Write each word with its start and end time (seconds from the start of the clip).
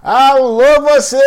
Alô 0.00 0.80
vocês! 0.82 1.24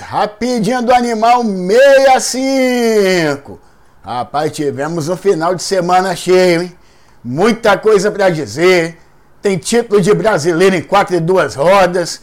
Rapidinho 0.00 0.82
do 0.82 0.92
Animal 0.92 1.44
65. 1.44 3.60
Rapaz, 4.04 4.50
tivemos 4.50 5.08
um 5.08 5.16
final 5.16 5.54
de 5.54 5.62
semana 5.62 6.16
cheio, 6.16 6.62
hein? 6.62 6.76
Muita 7.22 7.78
coisa 7.78 8.10
para 8.10 8.28
dizer. 8.28 8.98
Tem 9.40 9.56
título 9.56 10.00
de 10.00 10.12
brasileiro 10.12 10.74
em 10.74 10.82
quatro 10.82 11.14
e 11.14 11.20
duas 11.20 11.54
rodas. 11.54 12.22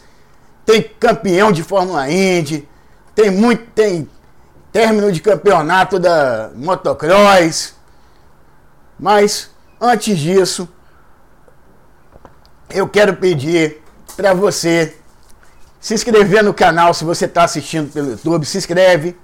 Tem 0.66 0.82
campeão 0.82 1.50
de 1.50 1.62
Fórmula 1.62 2.10
Indy. 2.10 2.68
Tem 3.14 3.30
muito, 3.30 3.64
tem 3.70 4.06
término 4.70 5.10
de 5.10 5.22
campeonato 5.22 5.98
da 5.98 6.50
motocross. 6.54 7.74
Mas 9.00 9.50
antes 9.80 10.18
disso, 10.18 10.68
eu 12.68 12.86
quero 12.86 13.16
pedir 13.16 13.81
para 14.12 14.34
você 14.34 14.94
se 15.80 15.94
inscrever 15.94 16.44
no 16.44 16.54
canal 16.54 16.94
se 16.94 17.04
você 17.04 17.24
está 17.24 17.44
assistindo 17.44 17.92
pelo 17.92 18.10
YouTube. 18.10 18.46
Se 18.46 18.58
inscreve, 18.58 19.16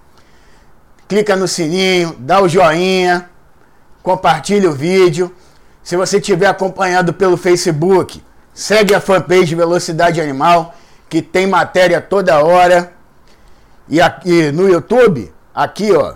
clica 1.06 1.36
no 1.36 1.46
sininho, 1.46 2.16
dá 2.18 2.42
o 2.42 2.48
joinha, 2.48 3.30
compartilha 4.02 4.68
o 4.68 4.72
vídeo. 4.72 5.34
Se 5.82 5.96
você 5.96 6.18
estiver 6.18 6.48
acompanhando 6.48 7.12
pelo 7.12 7.36
Facebook, 7.36 8.22
segue 8.52 8.94
a 8.94 9.00
fanpage 9.00 9.54
Velocidade 9.54 10.20
Animal, 10.20 10.74
que 11.08 11.22
tem 11.22 11.46
matéria 11.46 12.00
toda 12.00 12.44
hora. 12.44 12.92
E 13.88 14.00
aqui 14.00 14.50
no 14.50 14.68
YouTube, 14.68 15.32
aqui 15.54 15.92
ó, 15.92 16.14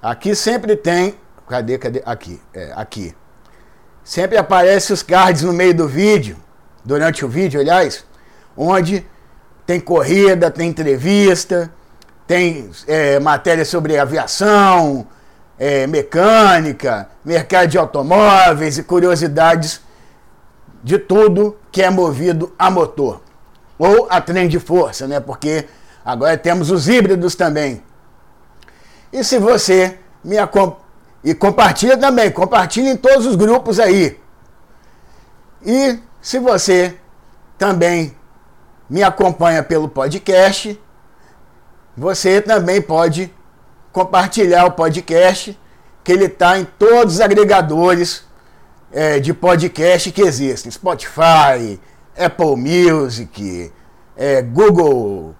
aqui 0.00 0.34
sempre 0.34 0.76
tem. 0.76 1.14
Cadê, 1.46 1.76
cadê? 1.76 2.02
Aqui, 2.06 2.40
é, 2.54 2.72
aqui. 2.74 3.14
Sempre 4.02 4.38
aparece 4.38 4.92
os 4.92 5.02
cards 5.02 5.42
no 5.42 5.52
meio 5.52 5.74
do 5.74 5.86
vídeo 5.86 6.36
durante 6.84 7.24
o 7.24 7.28
vídeo, 7.28 7.60
aliás, 7.60 8.04
onde 8.56 9.06
tem 9.66 9.80
corrida, 9.80 10.50
tem 10.50 10.68
entrevista, 10.68 11.70
tem 12.26 12.70
é, 12.86 13.18
matéria 13.18 13.64
sobre 13.64 13.98
aviação, 13.98 15.06
é, 15.58 15.86
mecânica, 15.86 17.08
mercado 17.24 17.68
de 17.68 17.78
automóveis 17.78 18.78
e 18.78 18.82
curiosidades 18.82 19.80
de 20.82 20.98
tudo 20.98 21.56
que 21.72 21.82
é 21.82 21.90
movido 21.90 22.52
a 22.58 22.70
motor. 22.70 23.22
Ou 23.78 24.06
a 24.10 24.20
trem 24.20 24.48
de 24.48 24.60
força, 24.60 25.06
né? 25.06 25.18
Porque 25.18 25.66
agora 26.04 26.36
temos 26.36 26.70
os 26.70 26.88
híbridos 26.88 27.34
também. 27.34 27.82
E 29.12 29.24
se 29.24 29.38
você 29.38 29.98
me 30.22 30.38
acompanha. 30.38 30.84
E 31.24 31.34
compartilha 31.34 31.96
também, 31.96 32.30
compartilha 32.30 32.90
em 32.90 32.98
todos 32.98 33.24
os 33.24 33.34
grupos 33.34 33.80
aí. 33.80 34.20
E 35.64 35.98
se 36.20 36.38
você 36.38 36.98
também 37.56 38.14
me 38.94 39.02
acompanha 39.02 39.60
pelo 39.60 39.88
podcast, 39.88 40.80
você 41.96 42.40
também 42.40 42.80
pode 42.80 43.34
compartilhar 43.90 44.66
o 44.66 44.70
podcast, 44.70 45.58
que 46.04 46.12
ele 46.12 46.26
está 46.26 46.56
em 46.60 46.64
todos 46.64 47.14
os 47.14 47.20
agregadores 47.20 48.22
é, 48.92 49.18
de 49.18 49.34
podcast 49.34 50.12
que 50.12 50.22
existem: 50.22 50.70
Spotify, 50.70 51.80
Apple 52.16 52.54
Music, 52.54 53.72
é, 54.16 54.40
Google, 54.42 55.34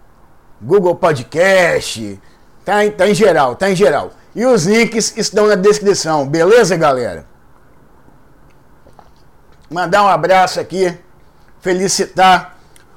Google 0.61 0.97
Podcast, 0.97 2.21
tá, 2.65 2.91
tá 2.91 3.09
em 3.09 3.15
geral, 3.15 3.55
tá 3.55 3.71
em 3.71 3.77
geral. 3.77 4.11
E 4.35 4.45
os 4.45 4.67
links 4.67 5.17
estão 5.17 5.47
na 5.47 5.55
descrição, 5.55 6.27
beleza, 6.27 6.77
galera? 6.77 7.25
mandar 9.71 10.03
um 10.03 10.09
abraço 10.09 10.59
aqui, 10.59 10.97
felicitar 11.61 12.54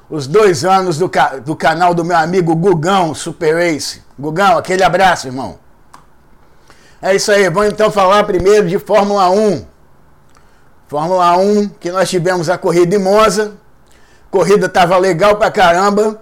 os 0.10 0.28
dois 0.28 0.64
anos 0.64 0.98
do, 0.98 1.10
ca 1.10 1.38
do 1.38 1.56
canal 1.56 1.94
do 1.94 2.04
meu 2.04 2.18
amigo 2.18 2.56
Gugão 2.56 3.14
Super 3.14 3.58
Ace. 3.58 4.02
Gugão, 4.18 4.58
aquele 4.58 4.84
abraço, 4.84 5.28
irmão. 5.28 5.60
É 7.02 7.16
isso 7.16 7.32
aí, 7.32 7.50
vamos 7.50 7.72
então 7.72 7.92
falar 7.92 8.24
primeiro 8.24 8.68
de 8.68 8.80
Fórmula 8.80 9.30
1. 9.30 9.66
Fórmula 10.88 11.38
1, 11.38 11.70
que 11.70 11.92
nós 11.92 12.10
tivemos 12.10 12.50
a 12.50 12.58
corrida 12.58 12.96
em 12.96 13.00
Monza. 13.00 13.54
Corrida 14.32 14.68
tava 14.68 14.98
legal 14.98 15.36
pra 15.36 15.52
caramba, 15.52 16.22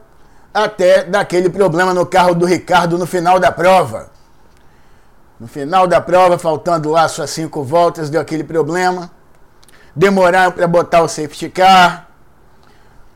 até 0.54 1.04
daquele 1.04 1.50
problema 1.50 1.94
no 1.94 2.06
carro 2.06 2.36
do 2.36 2.46
Ricardo 2.46 2.98
no 2.98 3.06
final 3.06 3.40
da 3.40 3.52
prova. 3.52 4.10
No 5.40 5.48
final 5.48 5.86
da 5.86 6.02
prova, 6.02 6.38
faltando 6.38 6.90
lá 6.90 7.08
suas 7.08 7.30
cinco 7.30 7.64
voltas, 7.64 8.10
deu 8.10 8.22
aquele 8.22 8.44
problema 8.44 9.12
demoraram 9.96 10.52
para 10.52 10.68
botar 10.68 11.02
o 11.02 11.08
safety 11.08 11.50
car. 11.50 12.05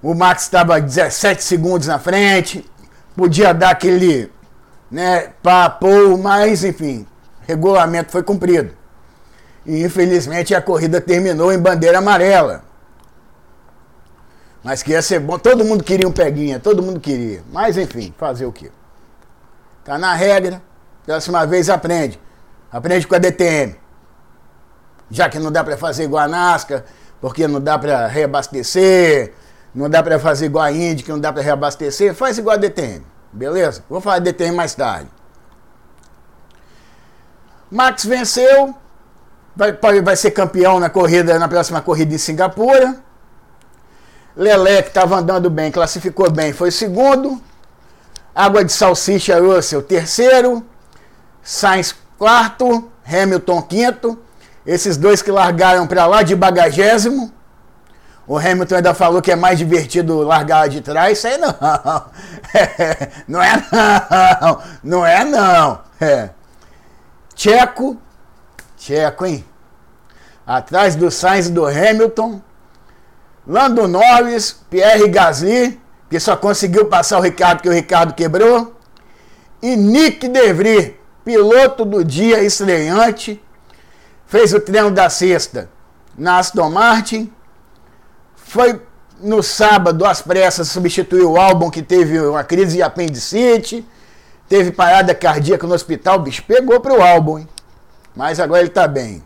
O 0.02 0.14
Max 0.14 0.44
estava 0.44 0.80
17 0.80 1.44
segundos 1.44 1.88
na 1.88 2.00
frente, 2.00 2.70
podia 3.16 3.54
dar 3.54 3.72
aquele 3.72 4.32
né, 4.90 5.32
papo, 5.44 6.18
mas 6.18 6.64
enfim, 6.64 7.06
regulamento 7.42 8.12
foi 8.12 8.24
cumprido. 8.24 8.74
E 9.66 9.84
infelizmente 9.84 10.56
a 10.56 10.62
corrida 10.62 11.02
terminou 11.02 11.52
em 11.52 11.60
bandeira 11.60 11.98
amarela. 11.98 12.64
Mas 14.64 14.82
que 14.82 14.92
ia 14.92 15.02
ser 15.02 15.20
bom, 15.20 15.38
todo 15.38 15.66
mundo 15.66 15.84
queria 15.84 16.08
um 16.08 16.12
peguinha, 16.12 16.60
todo 16.60 16.82
mundo 16.82 17.00
queria. 17.00 17.44
Mas 17.52 17.78
enfim, 17.78 18.14
fazer 18.18 18.46
o 18.46 18.52
quê? 18.52 18.72
Tá 19.84 19.98
na 19.98 20.14
regra, 20.14 20.62
próxima 21.06 21.46
vez 21.46 21.70
aprende. 21.70 22.20
Aprende 22.72 23.08
com 23.08 23.16
a 23.16 23.20
DTM 23.20 23.76
já 25.10 25.30
que 25.30 25.40
não 25.40 25.52
dá 25.52 25.64
para 25.64 25.78
fazer 25.78 26.04
igual 26.04 26.24
a 26.24 26.28
NASCAR, 26.28 26.84
porque 27.20 27.48
não 27.48 27.60
dá 27.60 27.78
para 27.78 28.08
reabastecer, 28.08 29.34
não 29.74 29.90
dá 29.90 30.02
para 30.02 30.20
fazer 30.20 30.48
igual 30.48 30.66
a 30.66 30.72
Indy, 30.72 31.04
que 31.04 31.12
não 31.12 31.20
dá 31.20 31.32
para 31.32 31.42
reabastecer, 31.42 32.14
faz 32.14 32.38
igual 32.38 32.56
a 32.56 32.58
DTM, 32.58 33.06
beleza? 33.32 33.84
Vou 33.90 34.02
falar 34.02 34.20
de 34.20 34.32
DTM 34.32 34.56
mais 34.56 34.74
tarde. 34.74 35.10
Max 37.72 38.04
venceu, 38.04 38.74
vai, 39.56 40.02
vai 40.02 40.16
ser 40.16 40.32
campeão 40.32 40.80
na 40.80 40.90
corrida, 40.90 41.38
na 41.38 41.48
próxima 41.48 41.82
corrida 41.82 42.16
em 42.16 42.18
Singapura. 42.18 42.98
Lelé, 44.36 44.82
que 44.82 44.88
estava 44.88 45.18
andando 45.18 45.50
bem, 45.50 45.72
classificou 45.72 46.32
bem, 46.32 46.54
foi 46.54 46.72
segundo. 46.72 47.40
Água 48.34 48.64
de 48.64 48.72
Salsicha 48.72 49.40
Russell, 49.40 49.84
terceiro. 49.84 50.66
Sainz, 51.44 51.96
quarto. 52.18 52.90
Hamilton, 53.06 53.62
quinto. 53.64 54.20
Esses 54.66 54.96
dois 54.96 55.22
que 55.22 55.32
largaram 55.32 55.88
para 55.88 56.06
lá 56.06 56.24
de 56.24 56.36
bagagésimo. 56.36 57.34
O 58.30 58.38
Hamilton 58.38 58.76
ainda 58.76 58.94
falou 58.94 59.24
que 59.24 59.32
é 59.32 59.36
mais 59.36 59.58
divertido 59.58 60.22
largar 60.22 60.70
de 60.70 60.82
trás. 60.82 61.18
Isso 61.18 61.26
aí 61.26 61.40
não. 61.40 61.50
É, 62.54 63.10
não 63.28 63.42
é 63.42 63.66
não. 64.40 64.62
Não 64.84 65.06
é 65.06 65.26
não. 65.26 65.80
É. 66.00 66.30
Tcheco. 67.34 67.98
Tcheco, 68.78 69.26
hein? 69.26 69.44
Atrás 70.46 70.96
do 70.96 71.10
Sainz 71.10 71.48
e 71.48 71.52
do 71.52 71.66
Hamilton. 71.66 72.40
Lando 73.48 73.88
Norris, 73.88 74.62
Pierre 74.70 75.08
Gasly, 75.08 75.82
que 76.08 76.20
só 76.20 76.38
conseguiu 76.38 76.86
passar 76.86 77.18
o 77.18 77.24
Ricardo 77.24 77.58
porque 77.58 77.70
o 77.70 77.74
Ricardo 77.74 78.14
quebrou. 78.14 78.76
E 79.60 79.76
Nick 79.76 80.28
DeVry, 80.28 81.00
piloto 81.26 81.84
do 81.84 82.06
dia 82.06 82.44
estreante 82.44 83.44
fez 84.28 84.54
o 84.54 84.60
treino 84.60 84.92
da 84.92 85.10
sexta 85.10 85.68
na 86.16 86.38
Aston 86.38 86.70
Martin, 86.70 87.34
foi 88.50 88.82
no 89.22 89.44
sábado, 89.44 90.04
às 90.06 90.24
pressas, 90.24 90.70
substituiu 90.70 91.34
o 91.34 91.38
álbum 91.40 91.70
que 91.70 91.84
teve 91.84 92.20
uma 92.20 92.44
crise 92.44 92.78
de 92.78 92.82
apendicite, 92.82 93.88
teve 94.48 94.72
parada 94.72 95.14
cardíaca 95.14 95.68
no 95.68 95.76
hospital, 95.76 96.18
o 96.18 96.24
bicho 96.24 96.44
pegou 96.48 96.80
para 96.80 96.94
o 96.94 97.02
álbum, 97.02 97.38
hein? 97.38 97.48
mas 98.16 98.40
agora 98.40 98.62
ele 98.62 98.70
está 98.70 98.88
bem. 98.88 99.24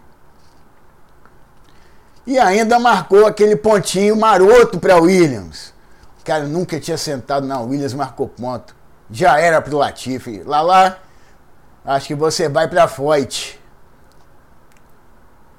E 2.28 2.38
ainda 2.38 2.78
marcou 2.80 3.26
aquele 3.26 3.56
pontinho 3.56 4.16
maroto 4.18 4.78
para 4.78 4.98
Williams. 4.98 5.74
O 6.20 6.26
cara 6.26 6.44
nunca 6.46 6.78
tinha 6.80 6.98
sentado 6.98 7.48
na 7.48 7.62
Williams, 7.62 7.94
marcou 7.94 8.28
ponto. 8.28 8.76
Já 9.10 9.40
era 9.40 9.62
para 9.62 9.74
o 9.74 9.78
Latifi. 9.78 10.42
Lá 10.44 10.62
lá, 10.62 10.98
acho 11.86 12.08
que 12.08 12.16
você 12.16 12.50
vai 12.50 12.68
para 12.68 12.88
Foyt. 12.88 13.60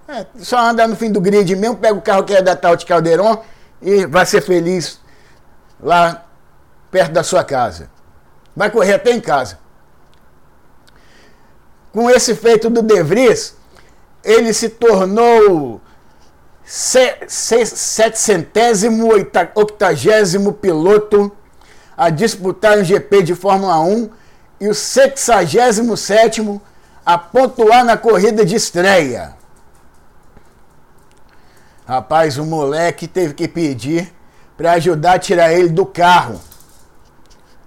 É, 0.08 0.26
só 0.36 0.58
anda 0.58 0.86
no 0.86 0.96
fim 0.96 1.10
do 1.10 1.20
grid 1.20 1.54
mesmo, 1.56 1.76
pega 1.76 1.94
o 1.94 2.02
carro 2.02 2.24
que 2.24 2.34
é 2.34 2.42
da 2.42 2.54
Taut 2.54 2.84
Calderon 2.84 3.42
e 3.84 4.06
vai 4.06 4.24
ser 4.24 4.40
feliz 4.40 4.98
lá 5.78 6.24
perto 6.90 7.12
da 7.12 7.22
sua 7.22 7.44
casa. 7.44 7.90
Vai 8.56 8.70
correr 8.70 8.94
até 8.94 9.12
em 9.12 9.20
casa. 9.20 9.58
Com 11.92 12.08
esse 12.10 12.34
feito 12.34 12.70
do 12.70 12.80
De 12.82 13.02
Vries, 13.02 13.54
ele 14.24 14.54
se 14.54 14.70
tornou 14.70 15.82
setecentésimo, 16.64 19.10
octagésimo 19.54 20.54
piloto 20.54 21.30
a 21.96 22.10
disputar 22.10 22.76
um 22.78 22.84
GP 22.84 23.22
de 23.22 23.34
Fórmula 23.34 23.80
1 23.80 24.10
e 24.60 24.68
o 24.68 24.74
sexagésimo 24.74 25.96
sétimo 25.96 26.62
a 27.04 27.18
pontuar 27.18 27.84
na 27.84 27.98
corrida 27.98 28.46
de 28.46 28.54
estreia. 28.56 29.34
Rapaz, 31.86 32.38
o 32.38 32.44
moleque 32.44 33.06
teve 33.06 33.34
que 33.34 33.46
pedir 33.46 34.12
para 34.56 34.72
ajudar 34.72 35.14
a 35.14 35.18
tirar 35.18 35.52
ele 35.52 35.68
do 35.68 35.84
carro. 35.84 36.40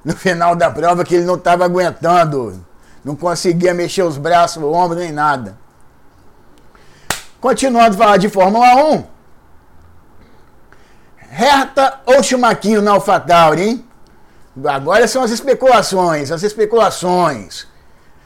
No 0.04 0.16
final 0.16 0.56
da 0.56 0.72
prova 0.72 1.04
que 1.04 1.16
ele 1.16 1.26
não 1.26 1.36
estava 1.36 1.66
aguentando, 1.66 2.66
não 3.04 3.16
conseguia 3.16 3.74
mexer 3.74 4.04
os 4.04 4.18
braços, 4.18 4.62
o 4.64 4.72
ombro 4.72 4.98
nem 4.98 5.12
nada. 5.12 5.58
Continuando 7.40 7.96
a 7.96 7.98
falar 7.98 8.18
de 8.18 8.30
Fórmula 8.30 8.76
1. 8.76 9.04
Herta 11.40 12.00
ou 12.06 12.24
Chumaquinho 12.24 12.82
na 12.82 12.92
AlphaTauri, 12.92 13.62
hein? 13.62 13.86
Agora 14.66 15.08
são 15.08 15.22
as 15.22 15.30
especulações, 15.30 16.32
as 16.32 16.42
especulações. 16.42 17.68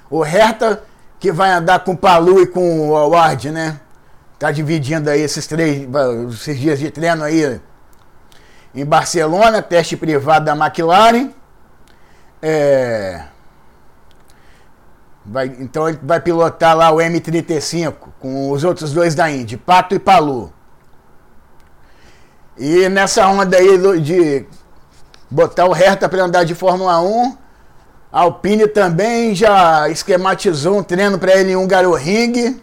O 0.09 0.23
Herta 0.23 0.83
que 1.19 1.31
vai 1.31 1.51
andar 1.51 1.83
com 1.83 1.91
o 1.91 1.97
Palu 1.97 2.41
e 2.41 2.47
com 2.47 2.89
o 2.89 2.95
Award, 2.95 3.51
né? 3.51 3.79
Tá 4.41 4.49
dividindo 4.49 5.07
aí 5.07 5.21
esses 5.21 5.45
três 5.45 5.87
esses 6.33 6.59
dias 6.59 6.79
de 6.79 6.89
treino 6.89 7.23
aí 7.23 7.61
em 8.73 8.83
Barcelona, 8.83 9.61
teste 9.61 9.95
privado 9.95 10.45
da 10.45 10.55
McLaren. 10.55 11.29
É, 12.41 13.25
vai, 15.23 15.45
então 15.59 15.87
ele 15.87 15.99
vai 16.01 16.19
pilotar 16.19 16.75
lá 16.75 16.91
o 16.91 16.95
M35 16.95 17.93
com 18.19 18.49
os 18.49 18.63
outros 18.63 18.91
dois 18.91 19.13
da 19.13 19.29
Indy, 19.29 19.57
Pato 19.57 19.93
e 19.93 19.99
Palu. 19.99 20.51
E 22.57 22.89
nessa 22.89 23.27
onda 23.27 23.57
aí 23.57 24.01
de 24.01 24.47
botar 25.29 25.67
o 25.67 25.75
Herta 25.75 26.09
para 26.09 26.23
andar 26.23 26.45
de 26.45 26.55
Fórmula 26.55 26.99
1, 26.99 27.37
a 28.11 28.21
Alpine 28.21 28.67
também 28.67 29.35
já 29.35 29.87
esquematizou 29.87 30.79
um 30.79 30.83
treino 30.83 31.19
para 31.19 31.35
ele 31.35 31.51
em 31.51 31.55
um 31.55 31.67
Ring, 31.93 32.59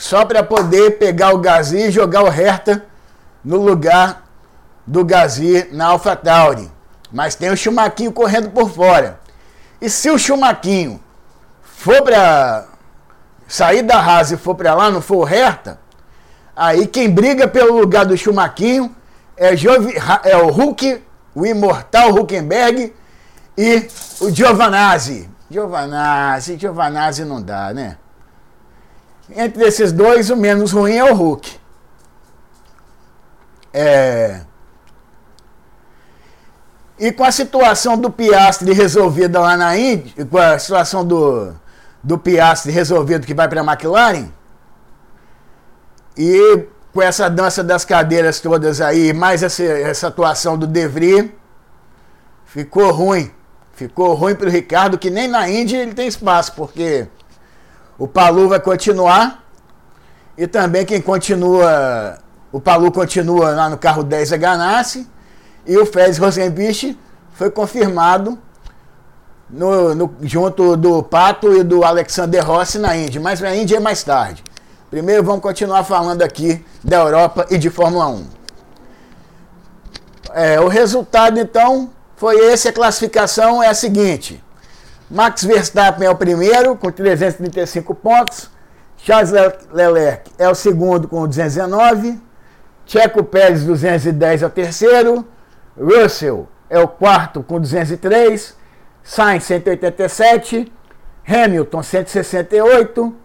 só 0.00 0.24
para 0.24 0.42
poder 0.42 0.92
pegar 0.92 1.34
o 1.34 1.38
Gasly 1.38 1.82
e 1.82 1.90
jogar 1.90 2.22
o 2.22 2.28
Herta 2.28 2.86
no 3.44 3.58
lugar 3.58 4.24
do 4.86 5.04
Gasly 5.04 5.68
na 5.72 5.88
AlphaTauri. 5.88 6.70
Mas 7.12 7.34
tem 7.34 7.50
o 7.50 7.56
Chumaquinho 7.56 8.10
correndo 8.10 8.48
por 8.48 8.70
fora. 8.70 9.20
E 9.78 9.90
se 9.90 10.08
o 10.08 10.18
Chumaquinho 10.18 10.98
for 11.62 12.00
para 12.00 12.64
sair 13.46 13.82
da 13.82 14.00
Haas 14.00 14.32
e 14.32 14.38
for 14.38 14.54
para 14.54 14.72
lá, 14.72 14.90
não 14.90 15.02
for 15.02 15.18
o 15.18 15.28
Herta, 15.28 15.78
aí 16.56 16.86
quem 16.86 17.10
briga 17.10 17.46
pelo 17.46 17.78
lugar 17.78 18.06
do 18.06 18.16
Chumaquinho 18.16 18.96
é, 19.36 19.54
Jovi, 19.54 19.94
é 20.24 20.34
o 20.34 20.50
Hulk, 20.50 21.04
o 21.34 21.44
imortal 21.44 22.08
Huckenberg 22.14 22.94
e 23.54 23.86
o 24.18 24.30
Giovanazzi. 24.30 25.28
Giovanazzi, 25.50 26.56
Giovanazzi 26.56 27.22
não 27.22 27.42
dá, 27.42 27.74
né? 27.74 27.98
Entre 29.36 29.64
esses 29.64 29.92
dois, 29.92 30.30
o 30.30 30.36
menos 30.36 30.72
ruim 30.72 30.96
é 30.96 31.04
o 31.04 31.14
Hulk. 31.14 31.58
É... 33.72 34.40
E 36.98 37.12
com 37.12 37.24
a 37.24 37.32
situação 37.32 37.96
do 37.96 38.10
Piastre 38.10 38.72
resolvida 38.72 39.40
lá 39.40 39.56
na 39.56 39.76
Índia, 39.76 40.26
com 40.26 40.36
a 40.36 40.58
situação 40.58 41.04
do, 41.04 41.54
do 42.02 42.18
Piastre 42.18 42.70
resolvido 42.70 43.26
que 43.26 43.32
vai 43.32 43.48
para 43.48 43.62
a 43.62 43.64
McLaren, 43.64 44.28
e 46.16 46.66
com 46.92 47.00
essa 47.00 47.30
dança 47.30 47.64
das 47.64 47.84
cadeiras 47.84 48.40
todas 48.40 48.80
aí, 48.80 49.12
mais 49.12 49.42
essa, 49.42 49.62
essa 49.62 50.08
atuação 50.08 50.58
do 50.58 50.66
Devry, 50.66 51.34
ficou 52.44 52.90
ruim. 52.90 53.30
Ficou 53.72 54.12
ruim 54.12 54.34
para 54.34 54.48
o 54.48 54.50
Ricardo, 54.50 54.98
que 54.98 55.08
nem 55.08 55.26
na 55.26 55.48
Índia 55.48 55.78
ele 55.78 55.94
tem 55.94 56.06
espaço, 56.06 56.52
porque 56.54 57.08
o 58.00 58.08
Palu 58.08 58.48
vai 58.48 58.58
continuar 58.58 59.44
e 60.36 60.46
também 60.46 60.86
quem 60.86 61.02
continua, 61.02 62.18
o 62.50 62.58
Palu 62.58 62.90
continua 62.90 63.50
lá 63.50 63.68
no 63.68 63.76
carro 63.76 64.02
10 64.02 64.32
é 64.32 64.38
Ganassi 64.38 65.06
e 65.66 65.76
o 65.76 65.84
Félix 65.84 66.16
Rosenbich 66.16 66.98
foi 67.34 67.50
confirmado 67.50 68.38
no, 69.50 69.94
no, 69.94 70.16
junto 70.22 70.78
do 70.78 71.02
Pato 71.02 71.54
e 71.54 71.62
do 71.62 71.84
Alexander 71.84 72.42
Rossi 72.42 72.78
na 72.78 72.96
Índia, 72.96 73.20
mas 73.20 73.38
na 73.38 73.54
Índia 73.54 73.76
é 73.76 73.80
mais 73.80 74.02
tarde. 74.02 74.42
Primeiro 74.90 75.22
vamos 75.22 75.42
continuar 75.42 75.84
falando 75.84 76.22
aqui 76.22 76.64
da 76.82 77.00
Europa 77.00 77.46
e 77.50 77.58
de 77.58 77.68
Fórmula 77.68 78.08
1. 78.08 78.26
É, 80.32 80.58
o 80.58 80.68
resultado 80.68 81.38
então 81.38 81.90
foi 82.16 82.36
esse, 82.50 82.66
a 82.66 82.72
classificação 82.72 83.62
é 83.62 83.68
a 83.68 83.74
seguinte. 83.74 84.42
Max 85.10 85.42
Verstappen 85.42 86.06
é 86.06 86.10
o 86.10 86.14
primeiro, 86.14 86.76
com 86.76 86.90
335 86.90 87.94
pontos. 87.94 88.48
Charles 88.96 89.32
Leclerc 89.72 90.30
é 90.38 90.48
o 90.48 90.54
segundo, 90.54 91.08
com 91.08 91.26
219. 91.26 92.20
Checo 92.86 93.24
Pérez, 93.24 93.64
210, 93.64 94.42
é 94.42 94.46
o 94.46 94.50
terceiro. 94.50 95.26
Russell 95.76 96.48
é 96.68 96.78
o 96.78 96.86
quarto, 96.86 97.42
com 97.42 97.58
203. 97.60 98.56
Sainz, 99.02 99.44
187. 99.44 100.72
Hamilton, 101.26 101.82
168. 101.82 103.16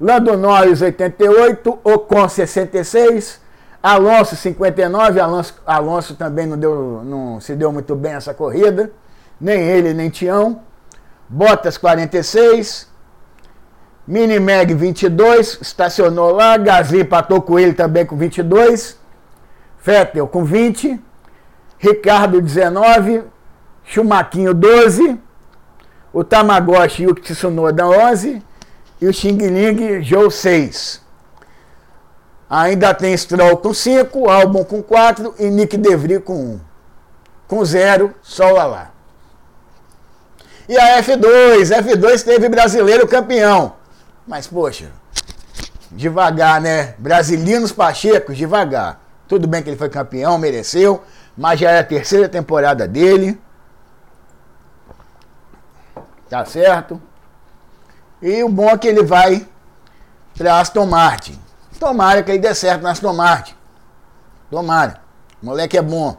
Lando 0.00 0.36
Norris, 0.38 0.80
88. 0.80 1.78
Ocon, 1.84 2.28
66. 2.28 3.40
Alonso 3.82 4.34
59, 4.34 5.20
Alonso, 5.20 5.54
Alonso 5.64 6.16
também 6.16 6.44
não, 6.44 6.58
deu, 6.58 7.02
não 7.04 7.40
se 7.40 7.54
deu 7.54 7.70
muito 7.70 7.94
bem 7.94 8.14
essa 8.14 8.34
corrida, 8.34 8.90
nem 9.40 9.62
ele 9.62 9.94
nem 9.94 10.10
Tião. 10.10 10.60
Bottas 11.28 11.76
46, 11.76 12.88
Minimeg 14.06 14.72
22, 14.74 15.58
estacionou 15.60 16.30
lá, 16.30 16.56
Gasly 16.56 17.00
empatou 17.00 17.42
com 17.42 17.58
ele 17.58 17.72
também 17.72 18.06
com 18.06 18.16
22, 18.16 18.96
Fettel 19.78 20.28
com 20.28 20.44
20, 20.44 21.00
Ricardo 21.78 22.40
19, 22.40 23.24
Chumaquinho 23.84 24.54
12, 24.54 25.18
o 26.12 26.22
Tamagotchi 26.22 27.06
o 27.06 27.14
Tsunoda 27.14 27.86
11 27.88 28.42
e 29.00 29.06
o 29.06 29.12
Xing 29.12 29.36
Ling 29.36 30.02
Joe 30.02 30.30
6. 30.30 31.04
Ainda 32.48 32.94
tem 32.94 33.16
Stroll 33.16 33.56
com 33.56 33.74
5, 33.74 34.30
Albon 34.30 34.64
com 34.64 34.80
4 34.80 35.34
e 35.38 35.50
Nick 35.50 35.76
DeVry 35.76 36.20
com 36.20 36.54
1. 36.54 36.60
Com 37.48 37.64
0, 37.64 38.14
só 38.22 38.50
lá 38.52 38.66
lá. 38.66 38.95
E 40.68 40.76
a 40.76 41.02
F2, 41.02 41.70
F2 41.70 42.24
teve 42.24 42.48
brasileiro 42.48 43.06
campeão. 43.06 43.74
Mas, 44.26 44.46
poxa, 44.46 44.90
devagar, 45.90 46.60
né? 46.60 46.94
Brasilinos 46.98 47.72
Pachecos, 47.72 48.36
devagar. 48.36 49.00
Tudo 49.28 49.46
bem 49.46 49.62
que 49.62 49.70
ele 49.70 49.76
foi 49.76 49.88
campeão, 49.88 50.38
mereceu, 50.38 51.02
mas 51.36 51.60
já 51.60 51.70
é 51.70 51.80
a 51.80 51.84
terceira 51.84 52.28
temporada 52.28 52.86
dele. 52.86 53.40
Tá 56.28 56.44
certo? 56.44 57.00
E 58.20 58.42
o 58.42 58.48
bom 58.48 58.68
é 58.70 58.78
que 58.78 58.88
ele 58.88 59.04
vai 59.04 59.46
para 60.36 60.58
Aston 60.58 60.86
Martin. 60.86 61.40
Tomara 61.78 62.22
que 62.22 62.30
ele 62.30 62.38
dê 62.38 62.54
certo 62.54 62.82
na 62.82 62.90
Aston 62.90 63.12
Martin. 63.12 63.54
Tomara. 64.50 65.00
O 65.42 65.46
moleque 65.46 65.76
é 65.76 65.82
bom. 65.82 66.16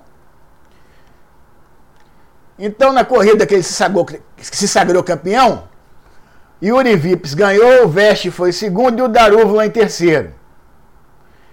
Então, 2.58 2.92
na 2.92 3.06
corrida 3.06 3.46
que 3.46 3.54
ele 3.54 3.64
se 3.64 3.74
sagrou, 3.74 4.06
se 4.42 4.68
sagrou 4.68 5.04
campeão, 5.04 5.68
Yuri 6.62 6.96
Vips 6.96 7.34
ganhou, 7.36 7.86
o 7.86 7.88
Veste 7.88 8.32
foi 8.32 8.52
segundo 8.52 9.00
e 9.00 9.02
o 9.04 9.08
Darúvula 9.08 9.66
em 9.66 9.70
terceiro. 9.70 10.34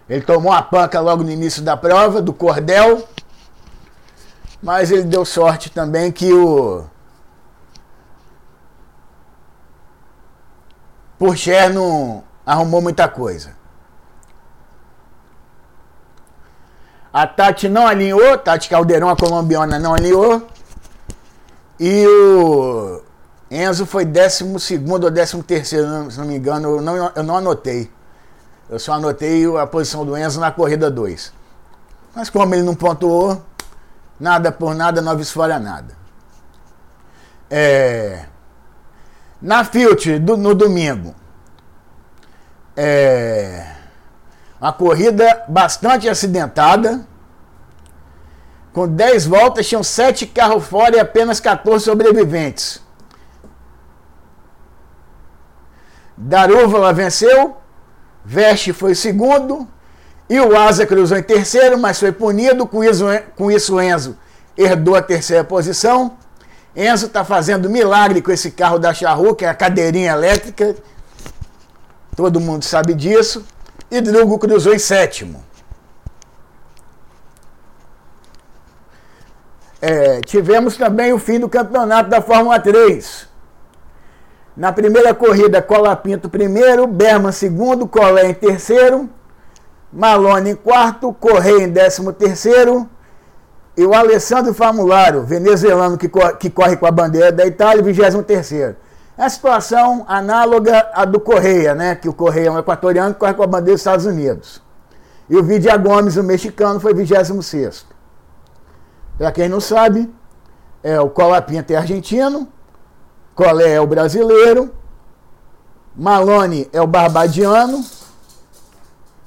Ele 0.08 0.22
tomou 0.22 0.52
uma 0.52 0.62
panca 0.62 1.00
logo 1.00 1.22
no 1.22 1.30
início 1.30 1.62
da 1.62 1.76
prova, 1.76 2.22
do 2.22 2.32
Cordel, 2.32 3.06
mas 4.62 4.90
ele 4.90 5.02
deu 5.02 5.24
sorte 5.24 5.70
também 5.70 6.10
que 6.10 6.32
o 6.32 6.84
Purcher 11.18 11.72
não 11.72 12.24
arrumou 12.46 12.80
muita 12.80 13.08
coisa. 13.08 13.54
A 17.12 17.26
Tati 17.26 17.68
não 17.68 17.86
alinhou, 17.86 18.36
Tati 18.38 18.68
Caldeirão, 18.68 19.08
a 19.08 19.16
colombiana, 19.16 19.78
não 19.78 19.94
alinhou. 19.94 20.46
E 21.86 22.06
o 22.06 23.02
Enzo 23.50 23.84
foi 23.84 24.06
12 24.06 24.42
ou 24.42 25.10
13, 25.12 25.42
terceiro, 25.42 26.10
se 26.10 26.16
não 26.16 26.24
me 26.24 26.34
engano, 26.34 26.76
eu 26.76 26.80
não, 26.80 27.12
eu 27.14 27.22
não 27.22 27.36
anotei. 27.36 27.90
Eu 28.70 28.78
só 28.78 28.94
anotei 28.94 29.44
a 29.58 29.66
posição 29.66 30.02
do 30.06 30.16
Enzo 30.16 30.40
na 30.40 30.50
corrida 30.50 30.90
2. 30.90 31.30
Mas 32.16 32.30
como 32.30 32.54
ele 32.54 32.62
não 32.62 32.74
pontuou, 32.74 33.44
nada 34.18 34.50
por 34.50 34.74
nada, 34.74 35.02
não 35.02 35.20
esfolha 35.20 35.58
nada. 35.58 35.94
É, 37.50 38.24
na 39.42 39.62
Fiat, 39.62 40.20
do, 40.20 40.38
no 40.38 40.54
domingo, 40.54 41.14
é, 42.74 43.74
uma 44.58 44.72
corrida 44.72 45.44
bastante 45.48 46.08
acidentada. 46.08 47.06
Com 48.74 48.88
10 48.88 49.26
voltas, 49.26 49.68
tinham 49.68 49.84
7 49.84 50.26
carros 50.26 50.66
fora 50.66 50.96
e 50.96 51.00
apenas 51.00 51.38
14 51.38 51.84
sobreviventes. 51.84 52.82
Darúvala 56.16 56.92
venceu, 56.92 57.56
Veste 58.24 58.72
foi 58.72 58.94
segundo 58.94 59.68
E 60.28 60.40
o 60.40 60.56
Asa 60.56 60.86
cruzou 60.86 61.18
em 61.18 61.22
terceiro, 61.22 61.78
mas 61.78 62.00
foi 62.00 62.10
punido. 62.10 62.66
Com 62.66 62.82
isso, 62.82 63.04
com 63.36 63.50
isso 63.50 63.80
Enzo 63.80 64.16
herdou 64.56 64.96
a 64.96 65.02
terceira 65.02 65.44
posição. 65.44 66.16
Enzo 66.74 67.06
está 67.06 67.24
fazendo 67.24 67.70
milagre 67.70 68.20
com 68.22 68.32
esse 68.32 68.50
carro 68.50 68.78
da 68.78 68.92
Charru, 68.92 69.36
que 69.36 69.44
é 69.44 69.48
a 69.48 69.54
cadeirinha 69.54 70.12
elétrica. 70.12 70.74
Todo 72.16 72.40
mundo 72.40 72.64
sabe 72.64 72.92
disso. 72.94 73.44
E 73.88 74.00
Drugo 74.00 74.38
cruzou 74.38 74.74
em 74.74 74.78
sétimo. 74.78 75.44
É, 79.86 80.22
tivemos 80.22 80.78
também 80.78 81.12
o 81.12 81.18
fim 81.18 81.38
do 81.38 81.46
campeonato 81.46 82.08
da 82.08 82.22
Fórmula 82.22 82.58
3. 82.58 83.28
Na 84.56 84.72
primeira 84.72 85.12
corrida, 85.12 85.60
Cola 85.60 85.94
Pinto 85.94 86.26
primeiro, 86.26 86.86
Berman 86.86 87.32
segundo, 87.32 87.86
Colé 87.86 88.30
em 88.30 88.32
terceiro, 88.32 89.10
Malone 89.92 90.52
em 90.52 90.54
quarto, 90.54 91.12
Correia 91.12 91.64
em 91.64 91.68
décimo 91.68 92.14
terceiro 92.14 92.88
e 93.76 93.84
o 93.84 93.92
Alessandro 93.92 94.54
Famularo, 94.54 95.22
venezuelano 95.22 95.98
que, 95.98 96.08
corre, 96.08 96.32
que 96.36 96.48
corre 96.48 96.78
com 96.78 96.86
a 96.86 96.90
bandeira 96.90 97.30
da 97.30 97.44
Itália, 97.44 97.82
vigésimo 97.82 98.22
terceiro. 98.22 98.76
É 99.18 99.24
a 99.24 99.28
situação 99.28 100.06
análoga 100.08 100.88
à 100.94 101.04
do 101.04 101.20
Correia, 101.20 101.74
né? 101.74 101.94
Que 101.94 102.08
o 102.08 102.14
Correia 102.14 102.48
é 102.48 102.50
um 102.50 102.58
equatoriano 102.58 103.12
que 103.12 103.20
corre 103.20 103.34
com 103.34 103.42
a 103.42 103.46
bandeira 103.46 103.72
dos 103.72 103.82
Estados 103.82 104.06
Unidos. 104.06 104.62
E 105.28 105.36
o 105.36 105.42
Vidia 105.42 105.76
Gomes, 105.76 106.16
o 106.16 106.24
mexicano, 106.24 106.80
foi 106.80 106.94
vigésimo 106.94 107.42
sexto. 107.42 107.93
Para 109.16 109.30
quem 109.30 109.48
não 109.48 109.60
sabe, 109.60 110.12
é 110.82 111.00
o 111.00 111.08
Cola 111.08 111.40
Pinto 111.40 111.72
é 111.72 111.76
argentino, 111.76 112.48
Colé 113.34 113.74
é 113.74 113.80
o 113.80 113.86
brasileiro, 113.86 114.74
Malone 115.96 116.68
é 116.72 116.80
o 116.80 116.86
barbadiano 116.86 117.84